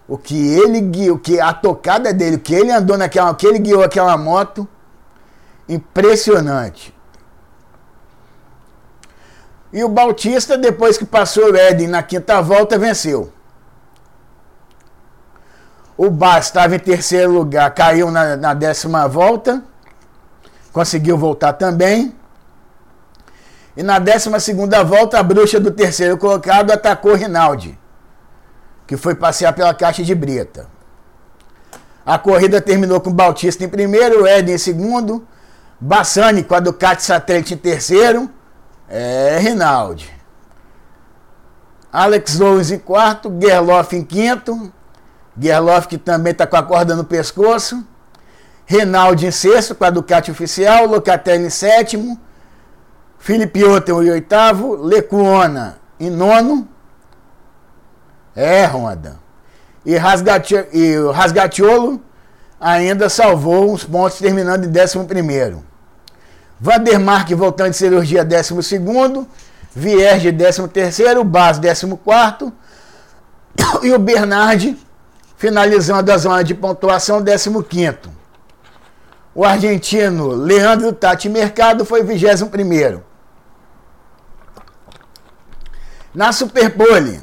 o 0.09 0.17
que 0.17 0.55
ele 0.55 0.81
guiou, 0.81 1.19
que 1.19 1.41
a 1.41 1.53
tocada 1.53 2.13
dele, 2.13 2.37
o 2.37 2.41
que 2.41 2.55
ele 2.55 2.71
andou 2.71 2.97
naquela, 2.97 3.31
o 3.31 3.35
que 3.35 3.47
ele 3.47 3.59
guiou 3.59 3.83
aquela 3.83 4.17
moto, 4.17 4.69
impressionante. 5.69 6.95
E 9.73 9.83
o 9.83 9.89
Bautista, 9.89 10.57
depois 10.57 10.97
que 10.97 11.05
passou 11.05 11.53
o 11.53 11.57
Eden 11.57 11.89
na 11.89 12.03
quinta 12.03 12.41
volta, 12.41 12.79
venceu. 12.79 13.33
O 15.97 16.11
Bas 16.11 16.47
estava 16.47 16.77
em 16.77 16.79
terceiro 16.79 17.33
lugar, 17.33 17.75
caiu 17.75 18.11
na, 18.11 18.37
na 18.37 18.55
décima 18.55 19.09
volta. 19.09 19.63
Conseguiu 20.73 21.17
voltar 21.17 21.55
também. 21.55 22.15
E 23.77 23.83
na 23.83 23.99
décima 23.99 24.39
segunda 24.39 24.83
volta, 24.83 25.19
a 25.19 25.23
bruxa 25.23 25.59
do 25.59 25.71
terceiro 25.71 26.17
colocado 26.17 26.71
atacou 26.71 27.15
Rinaldi, 27.15 27.79
que 28.87 28.97
foi 28.97 29.15
passear 29.15 29.53
pela 29.53 29.75
caixa 29.75 30.03
de 30.03 30.15
brita. 30.15 30.69
A 32.05 32.19
corrida 32.19 32.61
terminou 32.61 33.01
com 33.01 33.13
Bautista 33.13 33.65
em 33.65 33.69
primeiro, 33.69 34.27
Ed 34.27 34.51
em 34.51 34.59
segundo, 34.59 35.27
Bassani 35.81 36.45
com 36.45 36.55
a 36.55 36.61
Ducati 36.61 37.03
Satélite 37.03 37.55
em 37.55 37.57
terceiro, 37.57 38.31
é 38.89 39.39
Rinaldi. 39.41 40.15
Alex 41.93 42.39
Lowenz 42.39 42.71
em 42.71 42.79
quarto, 42.79 43.33
Gerloff 43.41 43.97
em 43.97 44.05
quinto, 44.05 44.73
Gerloff 45.39 45.89
que 45.89 45.99
também 45.99 46.31
está 46.31 46.47
com 46.47 46.57
a 46.57 46.63
corda 46.63 46.95
no 46.95 47.05
pescoço, 47.05 47.85
Rinaldi 48.67 49.27
em 49.27 49.31
sexto 49.31 49.75
com 49.75 49.85
a 49.85 49.91
Ducati 49.91 50.31
oficial, 50.31 50.87
Locatelli 50.87 51.47
em 51.47 51.51
sétimo, 51.51 52.21
Felipe 53.19 53.65
Otten 53.65 53.95
em 54.03 54.11
oitavo, 54.11 54.77
Lecuona 54.77 55.79
em 55.99 56.11
nono, 56.11 56.69
é 58.37 58.65
Ronda. 58.67 59.19
E, 59.85 59.97
Rasgati, 59.97 60.55
e 60.73 60.97
o 60.99 61.11
Rasgatiolo 61.11 62.01
ainda 62.61 63.09
salvou 63.09 63.73
uns 63.73 63.85
pontos, 63.85 64.19
terminando 64.19 64.65
em 64.65 64.69
décimo 64.69 65.07
primeiro. 65.07 65.65
Vandermark 66.61 67.33
voltando 67.35 67.71
de 67.71 67.77
cirurgia, 67.77 68.25
décimo 68.25 68.63
segundo. 68.63 69.27
Vierge, 69.75 70.31
décimo 70.31 70.69
terceiro. 70.69 71.25
Bas, 71.25 71.59
décimo 71.59 71.97
quarto. 71.97 72.53
E 73.83 73.93
o 73.93 73.99
Bernardi 73.99 74.77
finalizando 75.37 76.11
a 76.11 76.17
zona 76.17 76.43
de 76.43 76.55
pontuação, 76.55 77.23
décimo 77.23 77.63
quinto. 77.63 78.11
O 79.35 79.45
argentino 79.45 80.29
Leandro 80.29 80.93
Tati 80.93 81.29
Mercado 81.29 81.85
foi 81.85 82.03
vigésimo 82.03 82.49
primeiro. 82.49 83.05
Na 86.15 86.33
Superpole, 86.33 87.21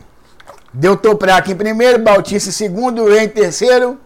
deu 0.74 0.98
Toprak 0.98 1.52
em 1.52 1.56
primeiro, 1.56 2.00
Bautista 2.00 2.50
em 2.50 2.54
segundo, 2.54 3.08
Ren 3.08 3.24
em 3.24 3.30
terceiro, 3.30 4.00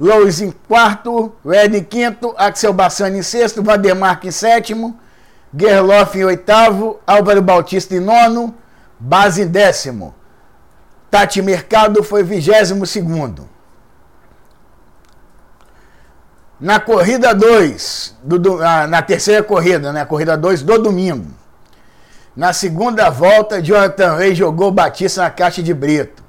Lois 0.00 0.40
em 0.40 0.50
quarto, 0.50 1.32
Red 1.44 1.76
em 1.76 1.84
quinto, 1.84 2.34
Axel 2.36 2.72
Bassani 2.72 3.18
em 3.18 3.22
sexto, 3.22 3.62
Vandermark 3.62 4.26
em 4.26 4.30
sétimo, 4.30 4.98
Gerloff 5.56 6.18
em 6.18 6.24
oitavo, 6.24 6.98
Álvaro 7.06 7.42
Bautista 7.42 7.94
em 7.94 8.00
nono, 8.00 8.54
Base 8.98 9.42
em 9.42 9.46
décimo. 9.46 10.14
Tati 11.10 11.40
Mercado 11.42 12.02
foi 12.02 12.22
vigésimo 12.22 12.86
segundo. 12.86 13.48
Na 16.58 16.80
corrida 16.80 17.34
2, 17.34 18.16
ah, 18.64 18.86
na 18.86 19.02
terceira 19.02 19.42
corrida, 19.42 19.92
né? 19.92 20.04
Corrida 20.04 20.36
2 20.36 20.62
do 20.62 20.78
domingo. 20.78 21.26
Na 22.36 22.52
segunda 22.52 23.10
volta, 23.10 23.62
Jonathan 23.62 24.16
Rey 24.16 24.34
jogou 24.34 24.72
Batista 24.72 25.22
na 25.22 25.30
caixa 25.30 25.62
de 25.62 25.72
brito. 25.72 26.22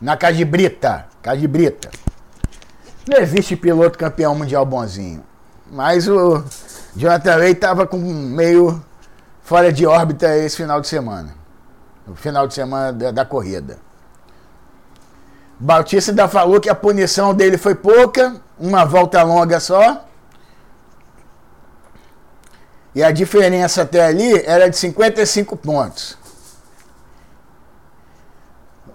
Na 0.00 0.16
caixa 0.16 0.36
de 0.36 0.44
brita. 0.44 1.06
Caixa 1.22 1.40
de 1.40 1.48
brita. 1.48 1.90
Não 3.08 3.18
existe 3.18 3.56
piloto 3.56 3.98
campeão 3.98 4.34
mundial 4.34 4.66
bonzinho. 4.66 5.24
Mas 5.70 6.06
o 6.06 6.44
Jonathan 6.94 7.36
Ray 7.36 7.52
estava 7.52 7.86
com 7.86 7.96
meio 7.96 8.84
fora 9.42 9.72
de 9.72 9.86
órbita 9.86 10.36
esse 10.36 10.56
final 10.56 10.80
de 10.80 10.88
semana. 10.88 11.34
No 12.06 12.14
final 12.14 12.46
de 12.46 12.52
semana 12.52 12.92
da, 12.92 13.10
da 13.10 13.24
corrida. 13.24 13.78
Bautista 15.58 16.10
ainda 16.10 16.28
falou 16.28 16.60
que 16.60 16.68
a 16.68 16.74
punição 16.74 17.32
dele 17.32 17.56
foi 17.56 17.74
pouca, 17.74 18.36
uma 18.58 18.84
volta 18.84 19.22
longa 19.22 19.58
só. 19.58 20.03
E 22.94 23.02
a 23.02 23.10
diferença 23.10 23.82
até 23.82 24.06
ali 24.06 24.42
era 24.46 24.68
de 24.68 24.76
55 24.76 25.56
pontos. 25.56 26.16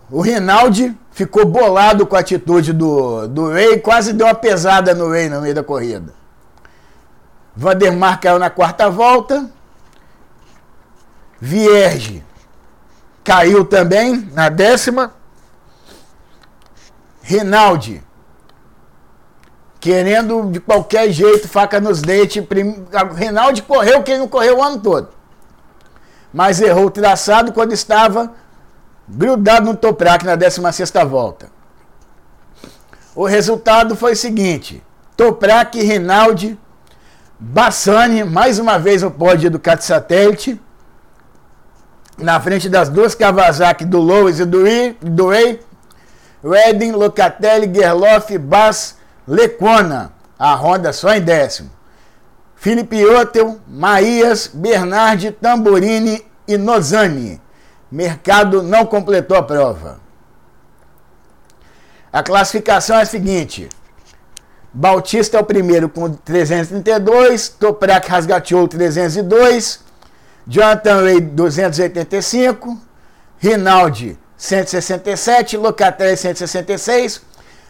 O 0.09 0.21
Rinaldi 0.21 0.97
ficou 1.11 1.45
bolado 1.45 2.07
com 2.07 2.15
a 2.15 2.19
atitude 2.19 2.73
do, 2.73 3.27
do 3.27 3.51
Rei, 3.51 3.79
quase 3.79 4.13
deu 4.13 4.25
uma 4.25 4.33
pesada 4.33 4.95
no 4.95 5.11
Rei 5.11 5.29
no 5.29 5.41
meio 5.41 5.53
da 5.53 5.63
corrida. 5.63 6.13
Vandermar 7.55 8.19
caiu 8.19 8.39
na 8.39 8.49
quarta 8.49 8.89
volta. 8.89 9.49
Vierge 11.39 12.23
caiu 13.23 13.63
também 13.65 14.29
na 14.33 14.49
décima. 14.49 15.13
Rinaldi, 17.21 18.01
querendo 19.79 20.49
de 20.51 20.59
qualquer 20.59 21.11
jeito, 21.11 21.47
faca 21.47 21.79
nos 21.79 22.01
dentes. 22.01 22.45
Prim... 22.45 22.85
Rinaldi 23.15 23.61
correu 23.61 24.03
quem 24.03 24.17
não 24.17 24.27
correu 24.27 24.57
o 24.57 24.63
ano 24.63 24.79
todo. 24.79 25.09
Mas 26.33 26.61
errou 26.61 26.85
o 26.85 26.91
traçado 26.91 27.51
quando 27.53 27.73
estava 27.73 28.31
grudado 29.07 29.65
no 29.65 29.75
Toprak 29.75 30.25
na 30.25 30.35
16 30.35 30.91
volta. 31.07 31.49
O 33.15 33.25
resultado 33.25 33.95
foi 33.95 34.13
o 34.13 34.17
seguinte: 34.17 34.83
Toprak, 35.17 35.81
Rinaldi, 35.81 36.59
Bassani, 37.39 38.23
mais 38.23 38.59
uma 38.59 38.77
vez 38.77 39.01
o 39.01 39.09
pódio 39.09 39.49
do 39.49 39.59
Cat 39.59 39.83
Satélite, 39.83 40.61
na 42.17 42.39
frente 42.39 42.69
das 42.69 42.89
duas 42.89 43.15
Kawasaki 43.15 43.85
do 43.85 43.99
Lois 43.99 44.39
e 44.39 44.45
do, 44.45 44.63
Ray, 45.29 45.59
Redding, 46.43 46.91
Locatelli, 46.91 47.73
Gerloff, 47.73 48.37
Bass, 48.37 48.98
Lecona, 49.29 50.11
a 50.39 50.55
Honda 50.55 50.91
só 50.91 51.13
em 51.13 51.21
décimo. 51.21 51.69
Felipe 52.55 53.05
Otel, 53.05 53.59
Maías, 53.67 54.49
Bernardi, 54.51 55.31
Tamborini 55.31 56.25
e 56.47 56.57
Nozani. 56.57 57.39
Mercado 57.91 58.63
não 58.63 58.87
completou 58.87 59.37
a 59.37 59.43
prova. 59.43 59.99
A 62.11 62.23
classificação 62.23 62.97
é 62.97 63.03
a 63.03 63.05
seguinte: 63.05 63.69
Bautista 64.73 65.37
é 65.37 65.39
o 65.39 65.45
primeiro 65.45 65.87
com 65.87 66.11
332, 66.11 67.49
Toprak 67.49 68.09
Rasgatiol 68.09 68.67
302, 68.67 69.79
Jonathan 70.47 71.03
Ray 71.03 71.21
285, 71.21 72.79
Rinaldi 73.37 74.17
167, 74.35 75.55
Locatelli 75.55 76.17
166, 76.17 77.28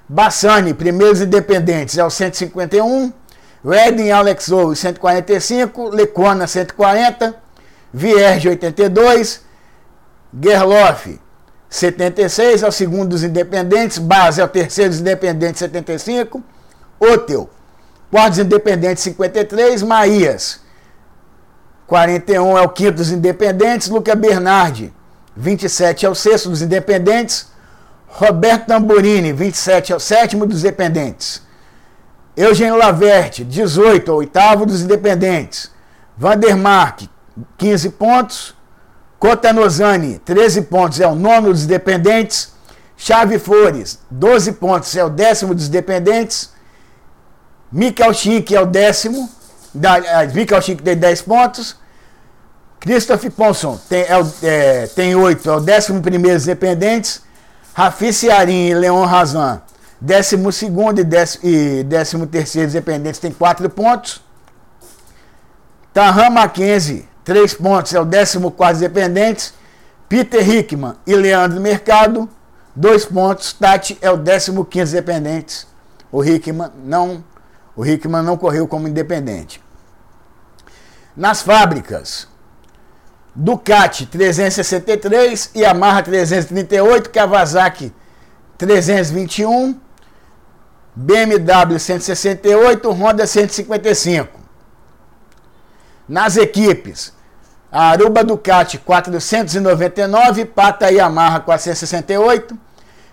Bassani, 0.09 0.73
primeiros 0.73 1.21
independentes, 1.21 1.95
é 1.95 2.03
o 2.03 2.09
151, 2.09 3.13
Redding 3.63 4.09
Alex 4.09 4.49
Ou 4.49 4.73
145, 4.73 5.89
Lecona 5.89 6.47
140, 6.47 7.35
Vierge 7.93 8.49
82, 8.49 9.41
Gerloff, 10.41 11.19
76 11.69 12.63
é 12.63 12.67
o 12.67 12.71
segundo 12.71 13.09
dos 13.09 13.23
independentes, 13.23 13.99
Base 13.99 14.41
é 14.41 14.43
o 14.43 14.47
terceiro 14.47 14.89
dos 14.89 14.99
independentes, 14.99 15.59
75, 15.59 16.43
Otel, 16.99 17.47
quarto 18.09 18.29
dos 18.29 18.39
independentes, 18.39 19.03
53, 19.03 19.83
Maías, 19.83 20.61
41 21.85 22.57
é 22.57 22.61
o 22.61 22.69
quinto 22.69 22.93
dos 22.93 23.11
independentes, 23.11 23.89
Luca 23.89 24.15
Bernardi, 24.15 24.91
27 25.37 26.07
é 26.07 26.09
o 26.09 26.15
sexto 26.15 26.49
dos 26.49 26.63
independentes, 26.63 27.47
Roberto 28.09 28.67
Tamburini, 28.67 29.31
27 29.31 29.93
é 29.93 29.95
o 29.95 29.99
sétimo 29.99 30.45
dos 30.45 30.59
independentes, 30.61 31.41
Eugênio 32.35 32.77
Laverte, 32.77 33.43
18 33.43 34.09
é 34.09 34.13
oitavo 34.13 34.65
dos 34.65 34.81
independentes, 34.81 35.71
Vandermark, 36.17 37.07
15 37.57 37.89
pontos, 37.91 38.55
Cotanozani, 39.19 40.17
13 40.19 40.61
pontos, 40.63 41.01
é 41.01 41.07
o 41.07 41.13
nono 41.13 41.51
dos 41.51 41.65
dependentes. 41.65 42.53
Chave 42.95 43.37
Flores, 43.37 43.99
12 44.09 44.53
pontos, 44.53 44.95
é 44.95 45.03
o 45.03 45.09
décimo 45.09 45.53
dos 45.53 45.67
dependentes. 45.67 46.51
Mikael 47.71 48.13
Schick 48.13 48.55
é 48.55 48.61
o 48.61 48.65
décimo. 48.65 49.29
Da, 49.73 50.25
Mikael 50.33 50.61
Schick 50.61 50.81
tem 50.81 50.97
10 50.97 51.21
pontos. 51.23 51.75
Christoph 52.79 53.25
Ponson 53.35 53.77
tem, 53.89 54.03
é, 54.03 54.07
é, 54.43 54.87
tem 54.87 55.15
8, 55.15 55.49
é 55.49 55.55
o 55.55 55.59
décimo 55.59 56.01
primeiro 56.01 56.37
dos 56.37 56.45
dependentes. 56.45 57.21
Rafi 57.79 58.11
Ciarim 58.11 58.67
e 58.67 58.73
Leon 58.73 59.05
Razan, 59.05 59.61
décimo 60.01 60.51
segundo 60.51 60.99
e 60.99 61.03
décimo, 61.03 61.45
e 61.45 61.83
décimo 61.83 62.27
terceiro 62.27 62.67
dos 62.67 62.73
dependentes, 62.73 63.19
tem 63.19 63.31
4 63.31 63.69
pontos. 63.69 64.21
Taham 65.93 66.29
Mackenzie, 66.29 67.07
Três 67.29 67.53
pontos 67.53 67.93
é 67.93 67.99
o 68.01 68.05
14 68.05 68.79
dependentes. 68.79 69.53
Peter 70.07 70.41
Hickman 70.49 70.95
e 71.05 71.15
Leandro 71.15 71.61
Mercado. 71.61 72.27
Dois 72.75 73.05
pontos. 73.05 73.53
Tati 73.53 73.97
é 74.01 74.09
o 74.09 74.17
15 74.65 74.93
dependentes. 74.95 75.67
O 76.11 76.23
Hickman 76.23 76.71
não, 76.83 77.23
o 77.75 77.85
Hickman 77.85 78.23
não 78.23 78.35
correu 78.35 78.67
como 78.67 78.87
independente. 78.87 79.63
Nas 81.15 81.43
fábricas, 81.43 82.27
Ducati 83.35 84.05
363, 84.05 85.49
Yamaha 85.55 86.01
338, 86.03 87.09
Kawasaki 87.09 87.91
321, 88.57 89.75
BMW 90.95 91.79
168, 91.79 92.83
Honda 92.85 93.25
155. 93.25 94.27
Nas 96.09 96.37
equipes, 96.37 97.11
Aruba 97.71 98.23
Ducati 98.23 98.77
499, 98.79 100.45
Pata 100.45 100.89
Yamaha 100.91 101.39
468, 101.45 102.53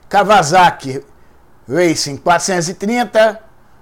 Kawasaki 0.08 1.00
Racing 1.68 2.18
430, 2.18 3.38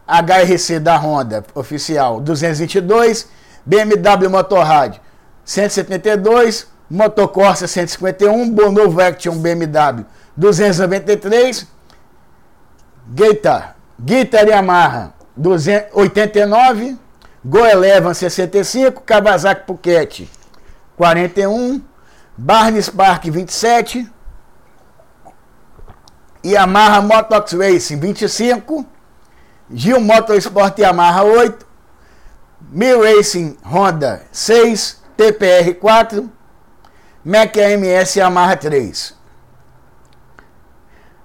HRC 0.07 0.81
da 0.81 0.99
Honda 0.99 1.45
oficial 1.55 2.21
222, 2.21 3.27
BMW 3.67 4.29
Motorrad 4.29 5.01
172, 5.45 6.67
Motocorsa 6.91 7.67
151, 7.67 8.51
Bonovo 8.51 9.01
Action 9.01 9.41
BMW 9.43 10.05
293, 10.41 11.67
Guitar, 13.15 13.77
Guitar 14.05 14.47
Yamaha 14.47 15.13
289, 15.37 16.99
Go 17.45 17.65
Eleven 17.65 18.15
65, 18.15 19.05
Kawasaki 19.05 19.67
Phuket 19.67 20.27
41, 20.97 21.83
Barnes 22.39 22.89
Park 22.89 23.25
27, 23.25 24.09
Yamaha 26.43 27.01
Motox 27.03 27.53
Racing 27.59 28.01
25, 28.01 28.85
Gil 29.75 29.99
Motorsport 30.01 30.77
Yamaha 30.77 31.45
8, 31.45 31.65
Mil 32.73 33.01
Racing 33.03 33.57
Honda 33.63 34.23
6, 34.33 35.04
TPR 35.17 35.75
4, 35.75 36.31
Mac 37.25 37.57
AMS 37.57 38.17
Yamaha 38.17 38.57
3. 38.57 39.15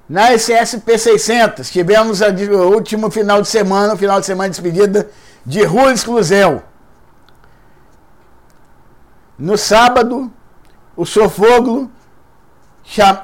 Na 0.07 0.31
SSP 0.33 0.97
600, 0.97 1.69
tivemos 1.69 2.21
o 2.21 2.73
último 2.73 3.11
final 3.11 3.41
de 3.41 3.47
semana, 3.47 3.93
o 3.93 3.97
final 3.97 4.19
de 4.19 4.25
semana 4.25 4.49
de 4.49 4.59
despedida 4.59 5.09
de 5.45 5.63
Rules 5.63 6.03
Cluzel. 6.03 6.63
No 9.37 9.55
sábado, 9.57 10.31
o 10.95 11.05
Sofoglo 11.05 11.91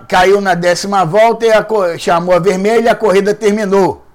caiu 0.08 0.40
na 0.40 0.54
décima 0.54 1.04
volta 1.04 1.46
e 1.46 1.52
a, 1.52 1.66
chamou 1.98 2.36
a 2.36 2.40
vermelha 2.40 2.86
e 2.86 2.90
a 2.90 2.96
corrida 2.96 3.34
terminou. 3.34 4.06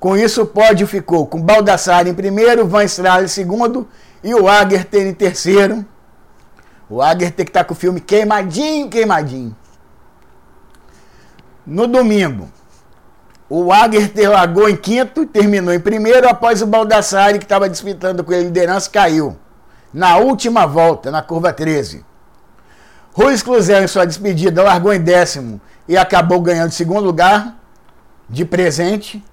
Com 0.00 0.16
isso, 0.16 0.42
o 0.42 0.46
pódio 0.46 0.86
ficou 0.86 1.26
com 1.26 1.42
Baldassare 1.42 2.08
em 2.08 2.14
primeiro, 2.14 2.66
Van 2.66 2.84
Estrada 2.84 3.24
em 3.24 3.28
segundo 3.28 3.86
e 4.22 4.34
o 4.34 4.48
Agerter 4.48 5.06
em 5.06 5.14
terceiro. 5.14 5.84
O 6.88 7.02
Agerter 7.02 7.44
que 7.44 7.50
está 7.50 7.62
com 7.64 7.74
o 7.74 7.76
filme 7.76 8.00
queimadinho, 8.00 8.88
queimadinho. 8.88 9.54
No 11.66 11.86
domingo, 11.86 12.48
o 13.48 13.72
Agerter 13.72 14.30
largou 14.30 14.68
em 14.68 14.76
quinto, 14.76 15.26
terminou 15.26 15.72
em 15.72 15.80
primeiro, 15.80 16.28
após 16.28 16.62
o 16.62 16.66
Baldassare, 16.66 17.38
que 17.38 17.44
estava 17.44 17.68
disputando 17.68 18.24
com 18.24 18.32
a 18.32 18.38
liderança, 18.38 18.90
caiu. 18.90 19.36
Na 19.92 20.18
última 20.18 20.66
volta, 20.66 21.10
na 21.10 21.22
curva 21.22 21.52
13. 21.52 22.04
Ruiz 23.12 23.42
Cruzeiro, 23.42 23.84
em 23.84 23.88
sua 23.88 24.06
despedida, 24.06 24.62
largou 24.62 24.92
em 24.92 25.00
décimo 25.00 25.60
e 25.88 25.96
acabou 25.96 26.40
ganhando 26.40 26.70
segundo 26.70 27.04
lugar 27.04 27.56
de 28.28 28.44
presente. 28.44 29.24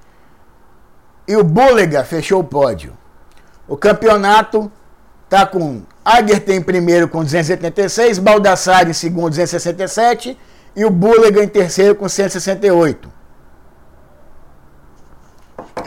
E 1.28 1.36
o 1.36 1.44
Búlega 1.44 2.04
fechou 2.04 2.40
o 2.40 2.44
pódio. 2.44 2.98
O 3.68 3.76
campeonato 3.76 4.72
está 5.26 5.46
com 5.46 5.82
Agerter 6.04 6.56
em 6.56 6.62
primeiro 6.62 7.08
com 7.08 7.24
286, 7.24 8.20
Baldassare 8.20 8.92
em 8.92 8.94
segundo 8.94 9.30
267 9.30 10.38
e 10.76 10.86
o 10.86 10.90
Bulligan 10.92 11.44
em 11.44 11.48
terceiro 11.48 11.96
com 11.96 12.08
168. 12.08 13.12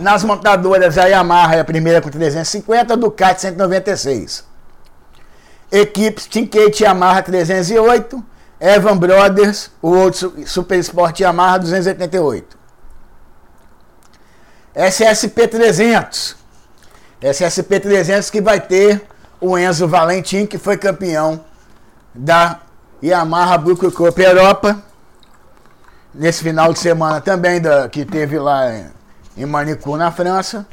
Nas 0.00 0.24
montadoras, 0.24 0.98
a 0.98 1.06
Yamaha 1.06 1.56
é 1.56 1.60
a 1.60 1.64
primeira 1.64 2.00
com 2.00 2.08
350, 2.08 2.94
a 2.94 2.96
Ducati 2.96 3.42
196. 3.42 4.44
Equipes 5.70 6.26
Tinkate 6.26 6.82
Yamaha 6.82 7.22
308, 7.22 8.24
Evan 8.60 8.96
Brothers, 8.96 9.70
o 9.80 9.90
outro 9.90 10.34
Super 10.46 10.78
Sport 10.78 11.20
Yamaha 11.20 11.58
288. 11.58 12.58
SSP 14.74 15.46
300. 15.48 16.37
SSP 17.20 17.80
300 17.80 18.30
que 18.30 18.40
vai 18.40 18.60
ter 18.60 19.02
o 19.40 19.58
Enzo 19.58 19.86
Valentim, 19.88 20.46
que 20.46 20.58
foi 20.58 20.76
campeão 20.76 21.44
da 22.14 22.60
Yamaha 23.02 23.58
Buick 23.58 23.90
Cup 23.90 24.18
Europa. 24.18 24.82
Nesse 26.14 26.42
final 26.42 26.72
de 26.72 26.78
semana 26.78 27.20
também, 27.20 27.60
da, 27.60 27.88
que 27.88 28.04
teve 28.04 28.38
lá 28.38 28.74
em, 28.74 28.86
em 29.36 29.46
Manicourt, 29.46 29.98
na 29.98 30.10
França. 30.10 30.66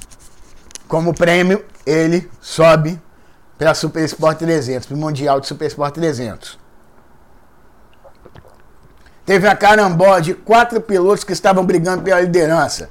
Como 0.87 1.13
prêmio, 1.13 1.63
ele 1.85 2.29
sobe 2.39 2.99
para 3.57 3.71
a 3.71 3.75
Super 3.75 4.03
Sport 4.05 4.39
300, 4.39 4.87
para 4.87 4.95
o 4.95 4.99
Mundial 4.99 5.39
de 5.39 5.47
Super 5.47 5.67
Sport 5.67 5.95
300. 5.95 6.57
Teve 9.25 9.47
a 9.47 9.55
carambó 9.55 10.19
de 10.19 10.35
quatro 10.35 10.79
pilotos 10.79 11.23
que 11.23 11.33
estavam 11.33 11.65
brigando 11.65 12.03
pela 12.03 12.21
liderança. 12.21 12.89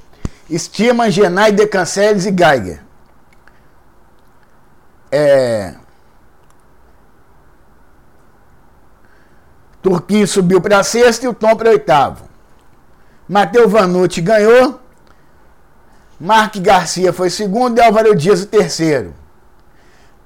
Estima, 0.50 1.10
Genai, 1.10 1.52
Decanceles 1.52 2.26
e 2.26 2.34
Geiger. 2.36 2.83
É, 5.16 5.74
Turquinho 9.80 10.26
subiu 10.26 10.60
para 10.60 10.82
sexto 10.82 11.22
e 11.22 11.28
o 11.28 11.32
Tom 11.32 11.54
para 11.54 11.70
oitavo. 11.70 12.24
Matheus 13.28 13.70
Vanucci 13.70 14.20
ganhou. 14.20 14.80
Mark 16.18 16.56
Garcia 16.56 17.12
foi 17.12 17.30
segundo 17.30 17.78
e 17.78 17.80
Álvaro 17.80 18.16
Dias 18.16 18.42
o 18.42 18.46
terceiro. 18.46 19.14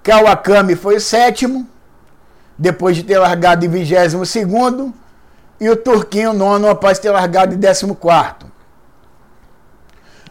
Kawakami 0.02 0.74
foi 0.74 1.00
sétimo, 1.00 1.68
depois 2.56 2.96
de 2.96 3.02
ter 3.02 3.18
largado 3.18 3.66
em 3.66 3.68
vigésimo 3.68 4.24
segundo. 4.24 4.94
E 5.60 5.68
o 5.68 5.76
Turquinho 5.76 6.32
nono 6.32 6.66
após 6.66 6.98
ter 6.98 7.10
largado 7.10 7.54
em 7.54 7.58
décimo 7.58 7.94
quarto. 7.94 8.46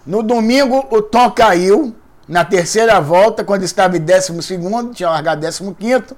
No 0.03 0.23
domingo, 0.23 0.87
o 0.89 0.99
Tom 0.99 1.29
caiu 1.29 1.95
na 2.27 2.43
terceira 2.43 2.99
volta, 2.99 3.43
quando 3.43 3.63
estava 3.63 3.95
em 3.95 4.01
décimo 4.01 4.41
segundo, 4.41 4.93
tinha 4.93 5.09
largado 5.09 5.39
décimo 5.39 5.73
quinto, 5.73 6.15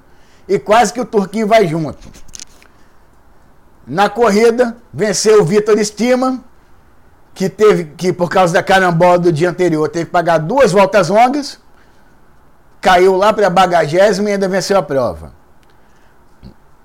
e 0.47 0.57
quase 0.57 0.91
que 0.91 0.99
o 0.99 1.05
Turquinho 1.05 1.45
vai 1.47 1.67
junto. 1.67 2.09
Na 3.85 4.09
corrida, 4.09 4.75
venceu 4.91 5.41
o 5.41 5.45
Vitor 5.45 5.77
Estima, 5.77 6.43
que 7.33 7.47
teve 7.47 7.85
que, 7.95 8.11
por 8.11 8.29
causa 8.29 8.53
da 8.53 8.63
carambola 8.63 9.19
do 9.19 9.31
dia 9.31 9.49
anterior, 9.49 9.87
teve 9.87 10.05
que 10.05 10.11
pagar 10.11 10.39
duas 10.39 10.71
voltas 10.71 11.09
longas, 11.09 11.59
caiu 12.81 13.15
lá 13.15 13.31
para 13.31 13.47
a 13.47 13.49
bagagésima 13.49 14.29
e 14.29 14.33
ainda 14.33 14.47
venceu 14.47 14.77
a 14.77 14.81
prova. 14.81 15.31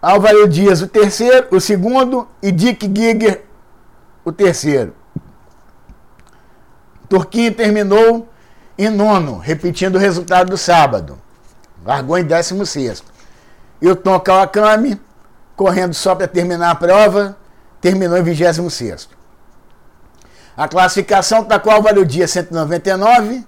Álvaro 0.02 0.46
Dias, 0.46 0.82
o 0.82 0.86
terceiro, 0.86 1.46
o 1.50 1.60
segundo, 1.60 2.28
e 2.42 2.52
Dick 2.52 2.86
Giger, 2.94 3.44
o 4.22 4.30
terceiro. 4.30 4.94
Turquinho 7.08 7.54
terminou 7.54 8.28
em 8.78 8.90
nono, 8.90 9.38
repetindo 9.38 9.96
o 9.96 9.98
resultado 9.98 10.50
do 10.50 10.56
sábado. 10.56 11.18
Largou 11.84 12.18
em 12.18 12.24
décimo 12.24 12.64
sexto. 12.64 13.12
E 13.80 13.88
o 13.88 13.96
Tom 13.96 14.18
Kawakami 14.18 15.00
correndo 15.56 15.94
só 15.94 16.14
para 16.14 16.26
terminar 16.26 16.70
a 16.70 16.74
prova, 16.74 17.36
terminou 17.80 18.18
em 18.18 18.22
26. 18.22 19.08
A 20.56 20.68
classificação 20.68 21.42
está 21.42 21.58
com 21.58 21.70
Álvaro 21.70 22.04
Dias 22.04 22.30
199, 22.30 23.44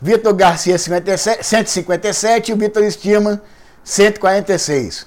Vitor 0.00 0.34
Garcia 0.34 0.78
57, 0.78 1.44
157 1.44 2.50
e 2.50 2.54
o 2.54 2.56
Vitor 2.56 2.82
Estima 2.84 3.40
146. 3.84 5.06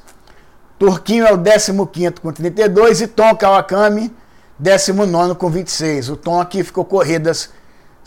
Turquinho 0.77 1.25
é 1.25 1.33
o 1.33 1.37
15 1.37 2.13
com 2.21 2.31
32 2.31 3.01
e 3.01 3.07
Tom 3.07 3.35
Kawakami 3.35 4.15
19 4.57 5.35
com 5.35 5.49
26. 5.49 6.09
O 6.09 6.15
Tom 6.15 6.39
aqui 6.39 6.63
ficou 6.63 6.85
corridas 6.85 7.49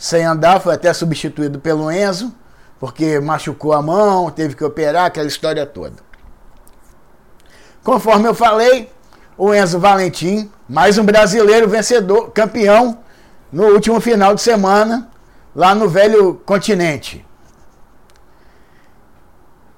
sem 0.03 0.25
andar, 0.25 0.59
foi 0.59 0.73
até 0.73 0.91
substituído 0.91 1.59
pelo 1.59 1.89
Enzo, 1.89 2.35
porque 2.77 3.21
machucou 3.21 3.71
a 3.71 3.81
mão, 3.81 4.29
teve 4.29 4.53
que 4.53 4.61
operar, 4.61 5.05
aquela 5.05 5.29
história 5.29 5.65
toda. 5.65 5.95
Conforme 7.81 8.27
eu 8.27 8.35
falei, 8.35 8.91
o 9.37 9.53
Enzo 9.53 9.79
Valentim, 9.79 10.51
mais 10.67 10.97
um 10.97 11.05
brasileiro 11.05 11.69
vencedor, 11.69 12.31
campeão 12.31 12.99
no 13.49 13.67
último 13.67 14.01
final 14.01 14.35
de 14.35 14.41
semana, 14.41 15.09
lá 15.55 15.73
no 15.73 15.87
velho 15.87 16.33
continente. 16.45 17.25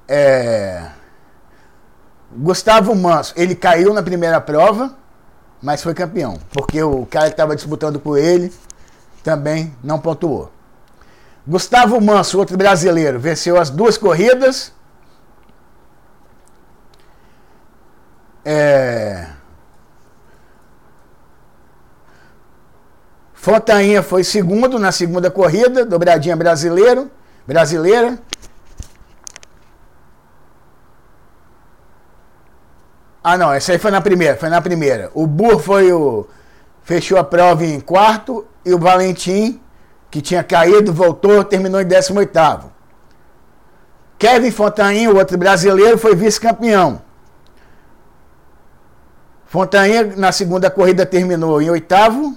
É... 0.07 0.87
Gustavo 2.35 2.95
Manso, 2.95 3.31
ele 3.37 3.53
caiu 3.53 3.93
na 3.93 4.01
primeira 4.01 4.41
prova, 4.41 4.95
mas 5.61 5.83
foi 5.83 5.93
campeão, 5.93 6.39
porque 6.51 6.81
o 6.81 7.05
cara 7.05 7.27
que 7.27 7.33
estava 7.33 7.55
disputando 7.55 7.99
com 7.99 8.17
ele 8.17 8.51
também 9.25 9.75
não 9.83 9.97
pontuou. 9.99 10.51
Gustavo 11.47 11.99
Manso, 11.99 12.37
outro 12.37 12.55
brasileiro, 12.55 13.19
venceu 13.19 13.59
as 13.59 13.71
duas 13.71 13.97
corridas 13.97 14.71
é... 18.45 19.27
Fontainha 23.33 24.03
foi 24.03 24.23
segundo 24.23 24.77
na 24.77 24.91
segunda 24.91 25.29
corrida, 25.31 25.85
dobradinha 25.85 26.35
brasileiro, 26.35 27.09
brasileira. 27.47 28.19
Ah, 33.23 33.37
não, 33.37 33.51
essa 33.51 33.71
aí 33.71 33.79
foi 33.79 33.89
na 33.89 34.01
primeira, 34.01 34.35
foi 34.35 34.49
na 34.49 34.61
primeira. 34.61 35.11
O 35.15 35.25
Burr 35.25 35.59
foi 35.59 35.91
o 35.91 36.27
fechou 36.83 37.17
a 37.17 37.23
prova 37.23 37.65
em 37.65 37.79
quarto 37.79 38.45
e 38.65 38.73
o 38.73 38.79
Valentim, 38.79 39.61
que 40.09 40.21
tinha 40.21 40.43
caído, 40.43 40.91
voltou, 40.91 41.43
terminou 41.43 41.79
em 41.79 41.85
18º. 41.85 42.63
Kevin 44.17 44.51
Fontainha, 44.51 45.11
o 45.11 45.17
outro 45.17 45.37
brasileiro, 45.37 45.97
foi 45.97 46.15
vice-campeão. 46.15 47.01
Fontainha, 49.45 50.15
na 50.15 50.31
segunda 50.31 50.69
corrida, 50.69 51.05
terminou 51.05 51.61
em 51.61 51.69
oitavo. 51.69 52.35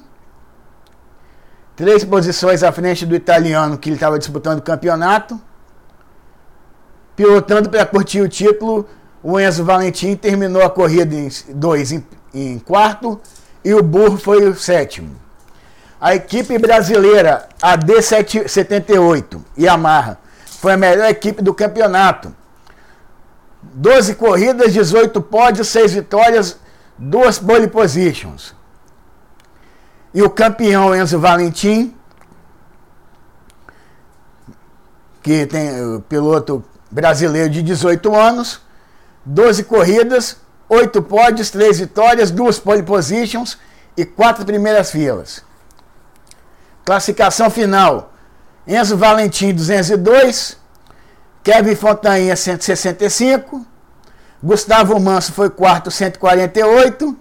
Três 1.75 2.05
posições 2.05 2.63
à 2.63 2.73
frente 2.73 3.07
do 3.07 3.15
italiano, 3.15 3.79
que 3.79 3.89
ele 3.89 3.97
estava 3.97 4.19
disputando 4.19 4.59
o 4.59 4.63
campeonato. 4.63 5.41
Pilotando 7.17 7.71
para 7.71 7.87
curtir 7.87 8.21
o 8.21 8.29
título, 8.29 8.87
o 9.23 9.41
Enzo 9.41 9.65
Valentim 9.65 10.15
terminou 10.15 10.63
a 10.63 10.71
corrida 10.71 11.15
em 11.15 11.29
dois 11.49 11.91
em, 11.91 12.07
em 12.33 12.59
quarto 12.59 13.21
e 13.65 13.75
o 13.75 13.83
Burro 13.83 14.17
foi 14.17 14.49
o 14.49 14.55
sétimo. 14.55 15.28
A 16.01 16.15
equipe 16.15 16.57
brasileira, 16.59 17.49
a 17.61 17.77
D78 17.77 19.43
Yamaha, 19.59 20.19
foi 20.47 20.75
a 20.75 20.77
melhor 20.77 21.09
equipe 21.09 21.43
do 21.43 21.53
campeonato. 21.53 22.35
12 23.63 24.15
corridas, 24.15 24.73
18 24.73 25.21
pódios, 25.21 25.69
6 25.69 25.93
vitórias, 25.93 26.59
duas 26.97 27.39
pole 27.39 27.67
positions. 27.67 28.55
E 30.15 30.23
o 30.23 30.31
campeão 30.31 30.95
Enzo 30.95 31.19
Valentim, 31.19 31.95
que 35.21 35.47
tem 35.47 36.01
piloto 36.09 36.65
brasileiro 36.91 37.51
de 37.51 37.63
18 37.63 38.15
anos, 38.15 38.61
12 39.25 39.65
corridas, 39.65 40.37
8 40.69 41.03
pódios, 41.03 41.51
3 41.51 41.81
vitórias, 41.81 42.31
duas 42.31 42.59
pole 42.59 42.83
positions 42.83 43.59
e 43.97 44.05
4 44.05 44.45
primeiras 44.45 44.91
filas. 44.91 45.48
Classificação 46.89 47.51
final: 47.51 48.15
Enzo 48.67 48.97
Valentim 48.97 49.53
202, 49.53 50.57
Kevin 51.45 51.75
Fontainha 51.75 52.35
165, 52.35 53.67
Gustavo 54.43 54.99
Manso 54.99 55.35
foi 55.35 55.51
quarto 55.51 55.91
148 55.91 57.15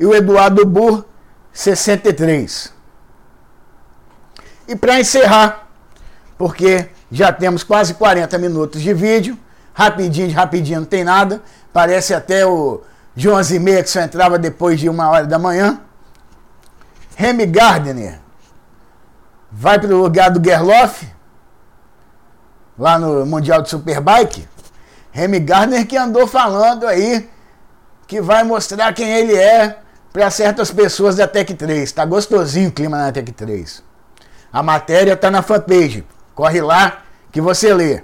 e 0.00 0.06
o 0.06 0.14
Eduardo 0.14 0.64
Burr 0.64 1.04
63. 1.52 2.72
E 4.66 4.74
para 4.74 4.98
encerrar, 4.98 5.68
porque 6.38 6.88
já 7.10 7.30
temos 7.30 7.62
quase 7.62 7.92
40 7.92 8.38
minutos 8.38 8.80
de 8.80 8.94
vídeo, 8.94 9.38
rapidinho, 9.74 10.32
rapidinho, 10.34 10.80
não 10.80 10.86
tem 10.86 11.04
nada, 11.04 11.42
parece 11.74 12.14
até 12.14 12.46
o 12.46 12.80
de 13.14 13.28
11 13.28 13.54
e 13.54 13.58
meia 13.58 13.82
que 13.82 13.90
só 13.90 14.00
entrava 14.00 14.38
depois 14.38 14.80
de 14.80 14.88
uma 14.88 15.10
hora 15.10 15.26
da 15.26 15.38
manhã. 15.38 15.78
Remy 17.14 17.44
Gardner 17.44 18.22
vai 19.52 19.78
para 19.78 19.94
o 19.94 20.02
lugar 20.02 20.30
do 20.30 20.42
Gerloff, 20.42 21.06
lá 22.78 22.98
no 22.98 23.26
Mundial 23.26 23.60
de 23.60 23.68
Superbike. 23.68 24.48
Remy 25.10 25.40
Gardner 25.40 25.86
que 25.86 25.96
andou 25.96 26.26
falando 26.26 26.86
aí 26.86 27.30
que 28.06 28.22
vai 28.22 28.42
mostrar 28.44 28.94
quem 28.94 29.12
ele 29.12 29.36
é 29.36 29.78
para 30.10 30.30
certas 30.30 30.70
pessoas 30.70 31.16
da 31.16 31.28
Tech 31.28 31.52
3. 31.52 31.92
Tá 31.92 32.04
gostosinho 32.06 32.70
o 32.70 32.72
clima 32.72 32.96
na 32.96 33.12
Tech 33.12 33.30
3. 33.30 33.82
A 34.50 34.62
matéria 34.62 35.16
tá 35.16 35.30
na 35.30 35.42
fanpage. 35.42 36.06
Corre 36.34 36.62
lá 36.62 37.02
que 37.30 37.40
você 37.40 37.74
lê. 37.74 38.02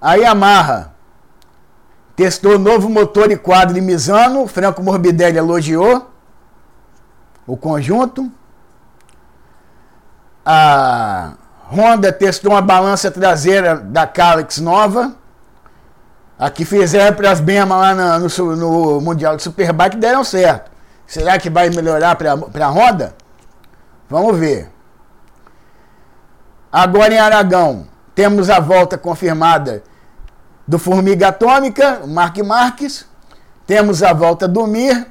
A 0.00 0.14
Yamaha 0.14 0.94
testou 2.16 2.58
novo 2.58 2.88
motor 2.88 3.30
e 3.30 3.36
quadro 3.36 3.74
de 3.74 3.82
Misano. 3.82 4.46
Franco 4.46 4.82
Morbidelli 4.82 5.36
elogiou 5.36 6.10
o 7.50 7.56
conjunto. 7.56 8.30
A 10.46 11.32
Honda 11.70 12.12
testou 12.12 12.52
uma 12.52 12.62
balança 12.62 13.10
traseira 13.10 13.76
da 13.76 14.06
Calix 14.06 14.58
nova. 14.58 15.14
A 16.38 16.48
que 16.50 16.64
fizeram 16.64 17.14
para 17.14 17.30
as 17.30 17.40
Bema 17.40 17.76
lá 17.76 17.94
no, 18.18 18.28
no, 18.28 18.56
no, 18.56 19.00
Mundial 19.00 19.36
de 19.36 19.42
Superbike 19.42 19.96
deram 19.96 20.24
certo. 20.24 20.70
Será 21.06 21.38
que 21.38 21.50
vai 21.50 21.68
melhorar 21.68 22.14
para 22.16 22.32
a 22.32 22.70
Honda? 22.70 23.14
Vamos 24.08 24.38
ver. 24.38 24.70
Agora 26.72 27.12
em 27.12 27.18
Aragão, 27.18 27.86
temos 28.14 28.48
a 28.48 28.60
volta 28.60 28.96
confirmada 28.96 29.82
do 30.66 30.78
Formiga 30.78 31.28
Atômica, 31.28 32.02
Mark 32.06 32.38
Marques. 32.38 33.06
Temos 33.66 34.02
a 34.02 34.12
volta 34.12 34.46
do 34.46 34.66
Mir. 34.66 35.06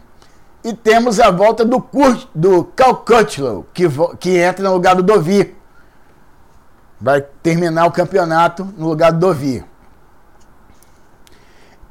E 0.64 0.74
temos 0.74 1.20
a 1.20 1.32
volta 1.32 1.64
do, 1.64 1.82
Kurt, 1.82 2.28
do 2.36 2.66
Cal 2.66 2.98
Cutlow, 2.98 3.66
que, 3.74 3.86
que 4.20 4.38
entra 4.38 4.64
no 4.64 4.74
lugar 4.74 4.96
do 4.96 5.04
Dovir 5.04 5.60
vai 7.00 7.22
terminar 7.22 7.86
o 7.86 7.92
campeonato 7.92 8.66
no 8.78 8.88
lugar 8.90 9.12
do 9.12 9.20
Dovi. 9.20 9.64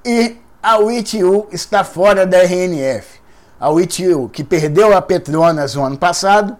E 0.05 0.37
a 0.63 0.79
UITU 0.79 1.49
está 1.51 1.83
fora 1.83 2.27
da 2.27 2.39
RNF. 2.43 3.19
A 3.59 3.71
UITU, 3.71 4.29
que 4.29 4.45
perdeu 4.45 4.97
a 4.97 5.03
Petronas 5.03 5.75
no 5.75 5.85
ano 5.85 5.97
passado, 5.97 6.57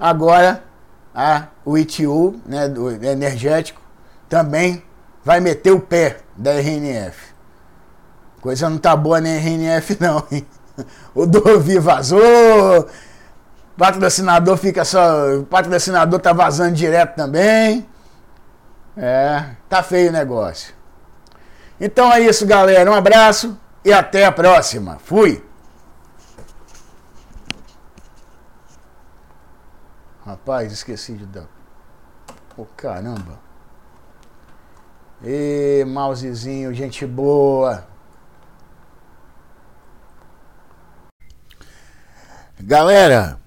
agora 0.00 0.64
a 1.14 1.46
UITU, 1.64 2.40
né, 2.46 2.68
do 2.68 2.90
energético, 2.90 3.80
também 4.28 4.82
vai 5.24 5.38
meter 5.40 5.70
o 5.70 5.80
pé 5.80 6.18
da 6.36 6.52
RNF. 6.52 7.32
Coisa 8.40 8.68
não 8.68 8.78
tá 8.78 8.96
boa 8.96 9.20
na 9.20 9.28
RNF 9.28 9.98
não, 10.00 10.26
hein? 10.32 10.46
O 11.14 11.26
Dovi 11.26 11.78
vazou, 11.78 12.88
patrocinador 13.76 14.56
fica 14.56 14.84
só. 14.84 15.36
O 15.36 15.44
patrocinador 15.44 16.20
tá 16.20 16.32
vazando 16.32 16.74
direto 16.74 17.16
também. 17.16 17.86
É, 18.96 19.50
tá 19.68 19.82
feio 19.82 20.10
o 20.10 20.12
negócio. 20.12 20.74
Então 21.80 22.12
é 22.12 22.20
isso, 22.20 22.46
galera. 22.46 22.90
Um 22.90 22.94
abraço 22.94 23.58
e 23.84 23.92
até 23.92 24.24
a 24.24 24.32
próxima. 24.32 24.98
Fui! 24.98 25.44
Rapaz, 30.24 30.72
esqueci 30.72 31.14
de 31.14 31.26
dar. 31.26 31.46
Oh, 32.56 32.64
caramba. 32.76 33.40
E 35.24 35.84
mousezinho, 35.86 36.72
gente 36.72 37.04
boa. 37.06 37.91
Galera, 42.64 43.40